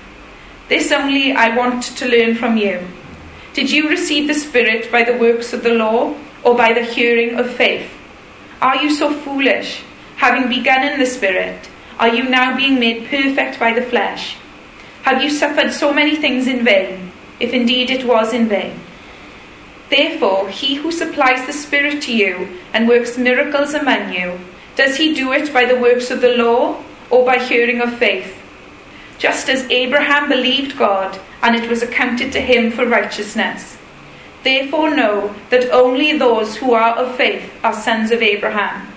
This 0.69 0.93
only 0.93 1.33
I 1.33 1.57
want 1.57 1.83
to 1.83 2.09
learn 2.09 2.37
from 2.37 2.57
you. 2.57 2.87
Did 3.53 3.69
you 3.69 3.89
receive 3.89 4.29
the 4.29 4.35
Spirit 4.35 4.93
by 4.93 5.03
the 5.03 5.19
works 5.19 5.53
of 5.53 5.65
the 5.65 5.75
law 5.75 6.15
or 6.45 6.57
by 6.57 6.73
the 6.73 6.85
hearing 6.85 7.37
of 7.37 7.53
faith? 7.53 7.91
Are 8.63 8.77
you 8.77 8.95
so 8.95 9.13
foolish? 9.13 9.83
Having 10.19 10.51
begun 10.51 10.87
in 10.87 11.01
the 11.01 11.07
Spirit, 11.07 11.69
are 11.99 12.15
you 12.15 12.23
now 12.29 12.57
being 12.57 12.79
made 12.79 13.09
perfect 13.09 13.59
by 13.59 13.73
the 13.73 13.83
flesh? 13.83 14.37
Have 15.03 15.21
you 15.21 15.31
suffered 15.31 15.73
so 15.73 15.93
many 15.93 16.15
things 16.15 16.47
in 16.47 16.65
vain, 16.65 17.11
if 17.41 17.53
indeed 17.53 17.91
it 17.91 18.07
was 18.07 18.33
in 18.33 18.49
vain? 18.49 18.79
Therefore, 19.90 20.48
he 20.48 20.76
who 20.76 20.92
supplies 20.92 21.46
the 21.46 21.53
Spirit 21.53 22.03
to 22.05 22.16
you 22.16 22.59
and 22.72 22.88
works 22.88 23.18
miracles 23.18 23.74
among 23.74 24.12
you, 24.12 24.38
does 24.76 24.96
he 24.96 25.14
do 25.14 25.33
it 25.33 25.53
by 25.53 25.66
the 25.66 25.79
works 25.79 26.11
of 26.11 26.20
the 26.20 26.37
law 26.37 26.83
or 27.11 27.26
by 27.26 27.38
hearing 27.38 27.81
of 27.81 27.98
faith? 27.98 28.40
Just 29.18 29.50
as 29.50 29.68
Abraham 29.68 30.29
believed 30.29 30.79
God, 30.79 31.20
and 31.42 31.57
it 31.57 31.68
was 31.68 31.83
accounted 31.83 32.33
to 32.33 32.40
him 32.40 32.70
for 32.70 32.87
righteousness. 32.87 33.76
Therefore, 34.42 34.94
know 34.94 35.35
that 35.50 35.70
only 35.70 36.16
those 36.16 36.57
who 36.57 36.72
are 36.72 36.94
of 36.96 37.16
faith 37.16 37.53
are 37.62 37.74
sons 37.74 38.11
of 38.11 38.22
Abraham. 38.22 38.88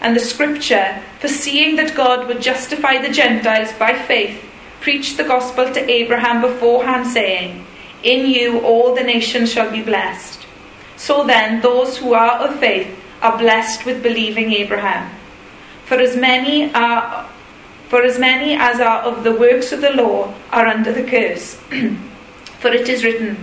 And 0.00 0.14
the 0.14 0.20
scripture, 0.20 1.02
foreseeing 1.20 1.76
that 1.76 1.96
God 1.96 2.28
would 2.28 2.42
justify 2.42 3.00
the 3.00 3.12
Gentiles 3.12 3.72
by 3.72 3.94
faith, 3.94 4.44
preached 4.80 5.16
the 5.16 5.24
gospel 5.24 5.72
to 5.72 5.90
Abraham 5.90 6.42
beforehand, 6.42 7.06
saying, 7.06 7.66
In 8.04 8.26
you 8.26 8.60
all 8.60 8.94
the 8.94 9.02
nations 9.02 9.52
shall 9.52 9.70
be 9.70 9.82
blessed. 9.82 10.46
So 10.96 11.26
then, 11.26 11.60
those 11.60 11.98
who 11.98 12.14
are 12.14 12.38
of 12.46 12.60
faith 12.60 12.96
are 13.22 13.36
blessed 13.36 13.84
with 13.84 14.02
believing 14.02 14.52
Abraham. 14.52 15.10
For 15.86 15.96
as 15.96 16.16
many 16.16 16.72
are 16.74 17.28
for 17.88 18.02
as 18.02 18.18
many 18.18 18.54
as 18.54 18.80
are 18.80 19.02
of 19.02 19.24
the 19.24 19.32
works 19.32 19.70
of 19.70 19.80
the 19.80 19.92
law 19.92 20.34
are 20.50 20.66
under 20.66 20.92
the 20.92 21.04
curse. 21.04 21.54
for 22.58 22.68
it 22.68 22.88
is 22.88 23.04
written, 23.04 23.36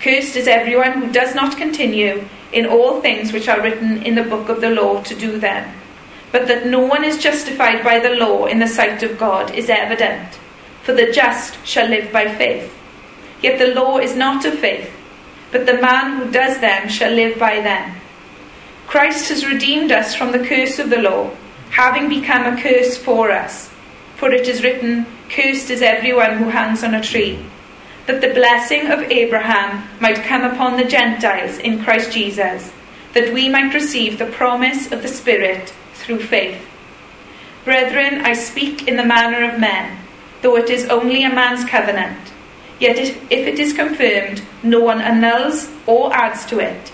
Cursed 0.00 0.36
is 0.36 0.46
everyone 0.48 0.92
who 0.92 1.12
does 1.12 1.34
not 1.34 1.56
continue 1.56 2.24
in 2.52 2.64
all 2.64 3.00
things 3.00 3.32
which 3.32 3.48
are 3.48 3.60
written 3.60 4.02
in 4.02 4.14
the 4.14 4.22
book 4.22 4.48
of 4.48 4.60
the 4.60 4.70
law 4.70 5.02
to 5.02 5.14
do 5.14 5.38
them. 5.38 5.74
But 6.30 6.46
that 6.46 6.66
no 6.66 6.80
one 6.80 7.04
is 7.04 7.18
justified 7.18 7.82
by 7.82 7.98
the 7.98 8.14
law 8.14 8.46
in 8.46 8.60
the 8.60 8.68
sight 8.68 9.02
of 9.02 9.18
God 9.18 9.54
is 9.54 9.68
evident, 9.68 10.38
for 10.82 10.92
the 10.92 11.10
just 11.12 11.58
shall 11.66 11.88
live 11.88 12.12
by 12.12 12.32
faith. 12.34 12.72
Yet 13.42 13.58
the 13.58 13.74
law 13.74 13.98
is 13.98 14.16
not 14.16 14.44
of 14.44 14.58
faith, 14.58 14.90
but 15.52 15.66
the 15.66 15.80
man 15.80 16.18
who 16.18 16.30
does 16.30 16.58
them 16.60 16.88
shall 16.88 17.12
live 17.12 17.38
by 17.38 17.60
them. 17.60 17.96
Christ 18.86 19.28
has 19.28 19.46
redeemed 19.46 19.92
us 19.92 20.14
from 20.14 20.32
the 20.32 20.44
curse 20.44 20.78
of 20.78 20.90
the 20.90 21.02
law, 21.02 21.30
having 21.70 22.08
become 22.08 22.44
a 22.44 22.60
curse 22.60 22.96
for 22.96 23.30
us. 23.30 23.70
For 24.16 24.32
it 24.32 24.48
is 24.48 24.62
written, 24.62 25.06
Cursed 25.28 25.70
is 25.70 25.82
everyone 25.82 26.38
who 26.38 26.48
hangs 26.48 26.82
on 26.82 26.94
a 26.94 27.02
tree 27.02 27.44
that 28.08 28.22
the 28.22 28.32
blessing 28.32 28.86
of 28.90 29.02
Abraham 29.12 29.86
might 30.00 30.24
come 30.24 30.42
upon 30.42 30.78
the 30.78 30.84
Gentiles 30.84 31.58
in 31.58 31.84
Christ 31.84 32.10
Jesus, 32.10 32.72
that 33.12 33.34
we 33.34 33.50
might 33.50 33.74
receive 33.74 34.18
the 34.18 34.24
promise 34.24 34.90
of 34.90 35.02
the 35.02 35.08
Spirit 35.08 35.74
through 35.92 36.20
faith. 36.20 36.58
Brethren, 37.66 38.22
I 38.22 38.32
speak 38.32 38.88
in 38.88 38.96
the 38.96 39.04
manner 39.04 39.46
of 39.46 39.60
men, 39.60 39.98
though 40.40 40.56
it 40.56 40.70
is 40.70 40.88
only 40.88 41.22
a 41.22 41.28
man's 41.28 41.68
covenant. 41.68 42.32
Yet 42.78 42.98
if, 42.98 43.30
it 43.30 43.58
is 43.58 43.72
confirmed, 43.72 44.42
no 44.62 44.80
one 44.80 45.00
annuls 45.00 45.68
or 45.86 46.14
adds 46.14 46.46
to 46.46 46.60
it. 46.60 46.92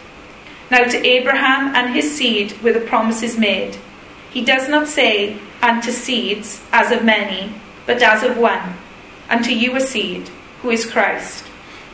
Now 0.70 0.84
to 0.84 1.06
Abraham 1.06 1.74
and 1.74 1.94
his 1.94 2.16
seed 2.16 2.60
were 2.62 2.72
the 2.72 2.80
promises 2.80 3.36
made. 3.38 3.76
He 4.30 4.44
does 4.44 4.68
not 4.68 4.88
say, 4.88 5.38
and 5.62 5.82
to 5.82 5.92
seeds, 5.92 6.62
as 6.72 6.90
of 6.90 7.04
many, 7.04 7.54
but 7.86 8.02
as 8.02 8.22
of 8.22 8.38
one, 8.38 8.74
and 9.28 9.44
to 9.44 9.54
you 9.54 9.76
a 9.76 9.80
seed 9.80 10.28
who 10.62 10.70
is 10.70 10.90
Christ. 10.90 11.44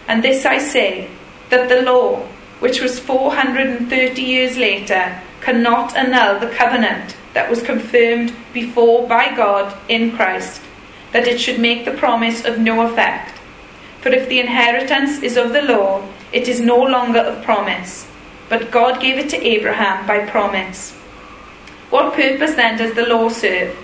And 0.07 0.23
this 0.23 0.47
I 0.47 0.59
say, 0.59 1.11
that 1.51 1.69
the 1.69 1.83
law, 1.83 2.21
which 2.61 2.81
was 2.81 3.01
430 3.01 4.23
years 4.23 4.57
later, 4.57 5.21
cannot 5.41 5.97
annul 5.97 6.39
the 6.39 6.55
covenant 6.55 7.17
that 7.35 7.51
was 7.51 7.63
confirmed 7.63 8.33
before 8.53 9.07
by 9.09 9.35
God 9.35 9.77
in 9.89 10.13
Christ, 10.13 10.63
that 11.13 11.27
it 11.27 11.41
should 11.41 11.59
make 11.59 11.85
the 11.85 11.93
promise 11.93 12.45
of 12.45 12.59
no 12.59 12.87
effect. 12.87 13.40
For 14.01 14.09
if 14.09 14.29
the 14.29 14.41
inheritance 14.41 15.23
is 15.23 15.37
of 15.37 15.53
the 15.53 15.63
law, 15.63 16.03
it 16.33 16.49
is 16.49 16.61
no 16.61 16.81
longer 16.81 17.21
of 17.21 17.45
promise, 17.45 18.07
but 18.49 18.71
God 18.71 19.01
gave 19.01 19.19
it 19.19 19.29
to 19.31 19.47
Abraham 19.47 20.07
by 20.07 20.27
promise. 20.27 20.93
What 21.91 22.15
purpose 22.15 22.55
then 22.55 22.79
does 22.79 22.95
the 22.95 23.07
law 23.07 23.29
serve? 23.29 23.77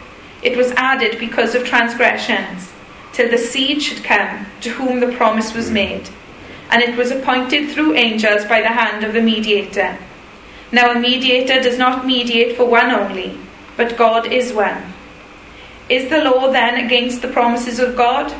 It 0.42 0.56
was 0.56 0.70
added 0.72 1.18
because 1.18 1.54
of 1.54 1.64
transgressions 1.64 2.72
till 3.12 3.30
the 3.30 3.38
seed 3.38 3.82
should 3.82 4.04
come 4.04 4.46
to 4.60 4.70
whom 4.70 5.00
the 5.00 5.16
promise 5.16 5.54
was 5.54 5.68
hmm. 5.68 5.74
made. 5.74 6.08
And 6.70 6.82
it 6.82 6.96
was 6.96 7.10
appointed 7.10 7.70
through 7.70 7.94
angels 7.94 8.44
by 8.44 8.60
the 8.60 8.68
hand 8.68 9.04
of 9.04 9.12
the 9.12 9.22
mediator. 9.22 9.98
Now 10.72 10.92
a 10.92 10.98
mediator 10.98 11.60
does 11.60 11.78
not 11.78 12.06
mediate 12.06 12.56
for 12.56 12.64
one 12.64 12.90
only, 12.90 13.38
but 13.76 13.96
God 13.96 14.32
is 14.32 14.52
one. 14.52 14.92
Is 15.88 16.10
the 16.10 16.24
law 16.24 16.50
then 16.50 16.84
against 16.84 17.22
the 17.22 17.28
promises 17.28 17.78
of 17.78 17.96
God? 17.96 18.34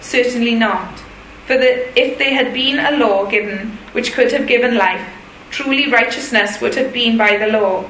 Certainly 0.00 0.54
not. 0.54 1.02
For 1.46 1.56
the, 1.56 1.98
if 1.98 2.18
there 2.18 2.34
had 2.34 2.52
been 2.52 2.78
a 2.78 2.96
law 2.96 3.26
given 3.30 3.78
which 3.92 4.12
could 4.12 4.32
have 4.32 4.48
given 4.48 4.76
life, 4.76 5.06
truly 5.50 5.90
righteousness 5.90 6.60
would 6.60 6.74
have 6.74 6.92
been 6.92 7.16
by 7.16 7.36
the 7.36 7.46
law. 7.46 7.88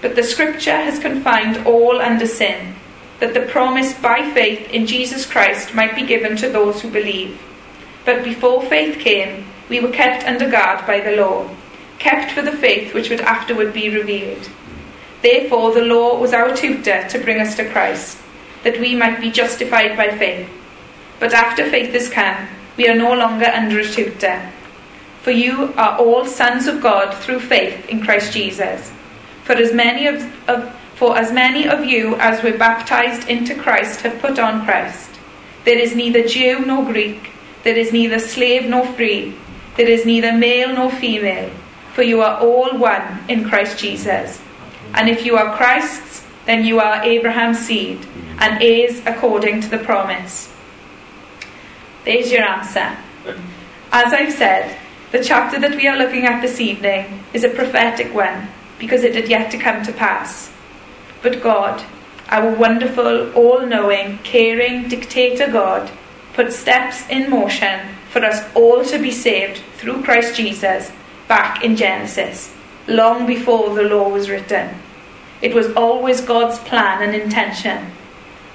But 0.00 0.16
the 0.16 0.22
scripture 0.22 0.76
has 0.76 0.98
confined 0.98 1.66
all 1.66 2.00
under 2.00 2.26
sin 2.26 2.74
that 3.20 3.34
the 3.34 3.52
promise 3.52 3.94
by 3.94 4.30
faith 4.32 4.68
in 4.70 4.86
Jesus 4.86 5.24
Christ 5.24 5.74
might 5.74 5.94
be 5.94 6.06
given 6.06 6.36
to 6.36 6.48
those 6.48 6.82
who 6.82 6.90
believe. 6.90 7.40
But 8.04 8.24
before 8.24 8.62
faith 8.62 8.98
came, 8.98 9.46
we 9.68 9.80
were 9.80 9.90
kept 9.90 10.26
under 10.26 10.50
guard 10.50 10.86
by 10.86 11.00
the 11.00 11.16
law, 11.16 11.48
kept 11.98 12.32
for 12.32 12.42
the 12.42 12.52
faith 12.52 12.92
which 12.92 13.10
would 13.10 13.20
afterward 13.20 13.72
be 13.72 13.88
revealed. 13.88 14.50
Therefore, 15.22 15.72
the 15.72 15.80
law 15.80 16.18
was 16.18 16.34
our 16.34 16.54
tutor 16.54 17.06
to 17.08 17.18
bring 17.18 17.40
us 17.40 17.56
to 17.56 17.70
Christ, 17.70 18.18
that 18.62 18.78
we 18.78 18.94
might 18.94 19.20
be 19.20 19.30
justified 19.30 19.96
by 19.96 20.16
faith. 20.18 20.48
But 21.18 21.32
after 21.32 21.70
faith 21.70 21.94
has 21.94 22.10
come, 22.10 22.46
we 22.76 22.88
are 22.88 22.94
no 22.94 23.14
longer 23.14 23.46
under 23.46 23.80
a 23.80 23.86
tutor. 23.86 24.50
For 25.22 25.30
you 25.30 25.72
are 25.76 25.98
all 25.98 26.26
sons 26.26 26.66
of 26.66 26.82
God 26.82 27.14
through 27.14 27.40
faith 27.40 27.88
in 27.88 28.02
Christ 28.02 28.32
Jesus. 28.32 28.92
For 29.44 29.54
as 29.54 29.72
many 29.72 30.06
of, 30.06 30.48
of 30.48 30.74
for 30.94 31.18
as 31.18 31.32
many 31.32 31.66
of 31.66 31.84
you 31.84 32.14
as 32.16 32.42
were 32.42 32.56
baptized 32.56 33.28
into 33.28 33.54
Christ 33.54 34.02
have 34.02 34.20
put 34.20 34.38
on 34.38 34.64
Christ. 34.64 35.10
There 35.64 35.78
is 35.78 35.96
neither 35.96 36.26
Jew 36.26 36.64
nor 36.64 36.84
Greek, 36.84 37.30
there 37.64 37.76
is 37.76 37.92
neither 37.92 38.18
slave 38.18 38.68
nor 38.68 38.86
free, 38.86 39.34
there 39.76 39.88
is 39.88 40.06
neither 40.06 40.32
male 40.32 40.72
nor 40.72 40.90
female, 40.90 41.50
for 41.94 42.02
you 42.02 42.20
are 42.20 42.38
all 42.38 42.78
one 42.78 43.24
in 43.28 43.48
Christ 43.48 43.78
Jesus. 43.78 44.40
And 44.94 45.08
if 45.08 45.26
you 45.26 45.36
are 45.36 45.56
Christ's, 45.56 46.24
then 46.46 46.64
you 46.64 46.78
are 46.78 47.02
Abraham's 47.02 47.58
seed, 47.58 48.06
and 48.38 48.62
heirs 48.62 49.00
according 49.04 49.62
to 49.62 49.68
the 49.68 49.78
promise. 49.78 50.53
There's 52.04 52.30
your 52.30 52.42
answer. 52.42 52.96
As 53.90 54.12
I've 54.12 54.32
said, 54.32 54.78
the 55.10 55.24
chapter 55.24 55.58
that 55.60 55.76
we 55.76 55.86
are 55.86 55.96
looking 55.96 56.26
at 56.26 56.42
this 56.42 56.60
evening 56.60 57.24
is 57.32 57.44
a 57.44 57.48
prophetic 57.48 58.12
one 58.12 58.48
because 58.78 59.04
it 59.04 59.14
had 59.14 59.28
yet 59.28 59.50
to 59.52 59.58
come 59.58 59.82
to 59.84 59.92
pass. 59.92 60.52
But 61.22 61.42
God, 61.42 61.82
our 62.28 62.50
wonderful, 62.54 63.32
all 63.32 63.64
knowing, 63.64 64.18
caring 64.18 64.88
dictator 64.88 65.50
God, 65.50 65.90
put 66.34 66.52
steps 66.52 67.08
in 67.08 67.30
motion 67.30 67.88
for 68.10 68.22
us 68.22 68.44
all 68.54 68.84
to 68.84 68.98
be 68.98 69.10
saved 69.10 69.62
through 69.76 70.02
Christ 70.02 70.36
Jesus 70.36 70.92
back 71.26 71.64
in 71.64 71.74
Genesis, 71.74 72.54
long 72.86 73.26
before 73.26 73.74
the 73.74 73.82
law 73.82 74.10
was 74.10 74.28
written. 74.28 74.74
It 75.40 75.54
was 75.54 75.72
always 75.74 76.20
God's 76.20 76.58
plan 76.58 77.02
and 77.02 77.14
intention. 77.14 77.92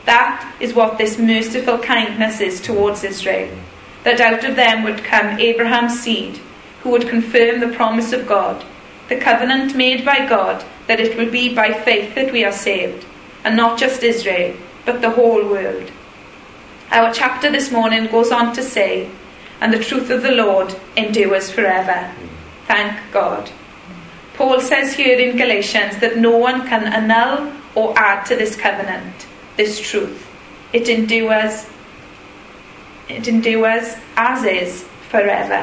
That 0.06 0.56
is 0.60 0.74
what 0.74 0.98
this 0.98 1.18
merciful 1.18 1.78
kindness 1.78 2.40
is 2.42 2.62
towards 2.62 3.04
Israel, 3.04 3.56
that 4.04 4.20
out 4.22 4.44
of 4.44 4.56
them 4.56 4.84
would 4.84 5.04
come 5.04 5.40
Abraham's 5.40 6.00
seed, 6.00 6.40
who 6.82 6.90
would 6.92 7.10
confirm 7.10 7.60
the 7.60 7.76
promise 7.76 8.14
of 8.14 8.28
God, 8.28 8.66
the 9.10 9.18
covenant 9.18 9.76
made 9.76 10.06
by 10.06 10.26
God 10.28 10.64
that 10.88 11.00
it 11.00 11.18
will 11.18 11.30
be 11.30 11.54
by 11.54 11.72
faith 11.72 12.16
that 12.16 12.32
we 12.32 12.44
are 12.44 12.52
saved, 12.52 13.06
and 13.44 13.56
not 13.56 13.78
just 13.78 14.04
Israel, 14.04 14.56
but 14.86 15.02
the 15.02 15.12
whole 15.12 15.48
world. 15.48 15.92
Our 16.92 17.14
chapter 17.14 17.52
this 17.52 17.72
morning 17.72 18.08
goes 18.08 18.32
on 18.32 18.54
to 18.56 18.64
say, 18.64 19.10
and 19.62 19.72
the 19.72 19.84
truth 19.84 20.10
of 20.10 20.24
the 20.24 20.32
Lord 20.32 20.76
endures 20.98 21.52
forever. 21.52 22.12
Thank 22.66 23.12
God. 23.12 23.52
Paul 24.34 24.62
says 24.62 24.94
here 24.94 25.20
in 25.20 25.38
Galatians 25.38 25.98
that 26.00 26.18
no 26.18 26.38
one 26.38 26.66
can 26.68 26.92
annul 26.92 27.54
or 27.76 27.94
add 27.98 28.26
to 28.26 28.36
this 28.36 28.56
covenant, 28.56 29.28
this 29.60 29.78
truth. 29.78 30.26
It 30.72 30.88
endures, 30.88 31.66
it 33.10 33.28
endures 33.28 33.96
as 34.16 34.46
is 34.46 34.86
forever. 35.10 35.62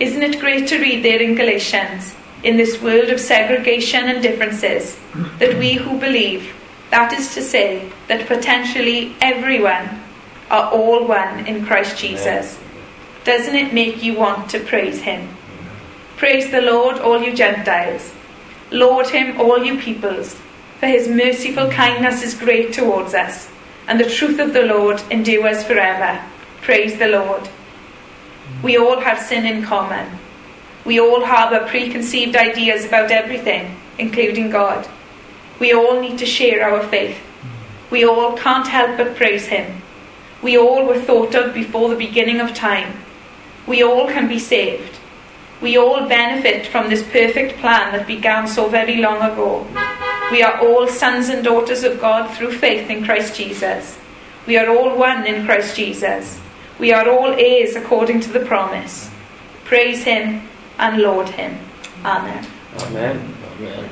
Isn't 0.00 0.24
it 0.24 0.40
great 0.40 0.66
to 0.68 0.78
read 0.78 1.04
there 1.04 1.22
in 1.22 1.36
Galatians 1.36 2.16
in 2.42 2.56
this 2.56 2.82
world 2.82 3.10
of 3.10 3.20
segregation 3.20 4.08
and 4.08 4.20
differences 4.20 4.98
that 5.38 5.56
we 5.56 5.74
who 5.74 6.00
believe, 6.00 6.52
that 6.90 7.12
is 7.12 7.32
to 7.34 7.42
say, 7.42 7.92
that 8.08 8.26
potentially 8.26 9.14
everyone, 9.20 10.02
are 10.50 10.72
all 10.72 11.06
one 11.06 11.46
in 11.46 11.64
Christ 11.64 11.96
Jesus. 11.96 12.58
Doesn't 13.22 13.54
it 13.54 13.72
make 13.72 14.02
you 14.02 14.14
want 14.14 14.50
to 14.50 14.60
praise 14.60 15.02
Him? 15.02 15.28
Praise 16.16 16.50
the 16.50 16.62
Lord, 16.62 16.98
all 16.98 17.22
you 17.22 17.36
Gentiles. 17.36 18.12
Laud 18.70 19.08
him, 19.08 19.40
all 19.40 19.64
you 19.64 19.78
peoples, 19.78 20.36
for 20.78 20.86
his 20.86 21.08
merciful 21.08 21.68
kindness 21.70 22.22
is 22.22 22.34
great 22.34 22.72
towards 22.72 23.14
us, 23.14 23.50
and 23.88 23.98
the 23.98 24.08
truth 24.08 24.38
of 24.38 24.52
the 24.52 24.62
Lord 24.62 25.02
endures 25.10 25.64
forever. 25.64 26.24
Praise 26.62 26.98
the 26.98 27.08
Lord. 27.08 27.48
We 28.62 28.76
all 28.76 29.00
have 29.00 29.18
sin 29.18 29.44
in 29.44 29.64
common. 29.64 30.18
We 30.84 31.00
all 31.00 31.24
harbour 31.24 31.66
preconceived 31.68 32.36
ideas 32.36 32.84
about 32.84 33.10
everything, 33.10 33.76
including 33.98 34.50
God. 34.50 34.88
We 35.58 35.72
all 35.72 36.00
need 36.00 36.18
to 36.18 36.26
share 36.26 36.62
our 36.64 36.86
faith. 36.86 37.18
We 37.90 38.04
all 38.04 38.36
can't 38.36 38.68
help 38.68 38.96
but 38.96 39.16
praise 39.16 39.46
Him. 39.46 39.82
We 40.42 40.56
all 40.56 40.86
were 40.86 41.00
thought 41.00 41.34
of 41.34 41.52
before 41.54 41.88
the 41.88 41.96
beginning 41.96 42.40
of 42.40 42.54
time. 42.54 43.02
We 43.66 43.82
all 43.82 44.06
can 44.06 44.28
be 44.28 44.38
saved. 44.38 44.97
We 45.60 45.76
all 45.76 46.08
benefit 46.08 46.66
from 46.66 46.88
this 46.88 47.02
perfect 47.02 47.58
plan 47.58 47.92
that 47.92 48.06
began 48.06 48.46
so 48.46 48.68
very 48.68 48.98
long 48.98 49.20
ago. 49.20 49.66
We 50.30 50.42
are 50.42 50.60
all 50.60 50.86
sons 50.86 51.28
and 51.30 51.42
daughters 51.42 51.82
of 51.82 52.00
God 52.00 52.32
through 52.36 52.52
faith 52.52 52.90
in 52.90 53.04
Christ 53.04 53.34
Jesus. 53.34 53.98
We 54.46 54.56
are 54.56 54.68
all 54.68 54.96
one 54.96 55.26
in 55.26 55.44
Christ 55.46 55.74
Jesus. 55.74 56.38
We 56.78 56.92
are 56.92 57.08
all 57.08 57.32
heirs 57.32 57.74
according 57.74 58.20
to 58.20 58.32
the 58.32 58.40
promise. 58.40 59.10
Praise 59.64 60.04
Him 60.04 60.42
and 60.78 61.02
laud 61.02 61.30
Him. 61.30 61.58
Amen. 62.04 62.46
Amen. 62.78 63.34
Amen. 63.58 63.90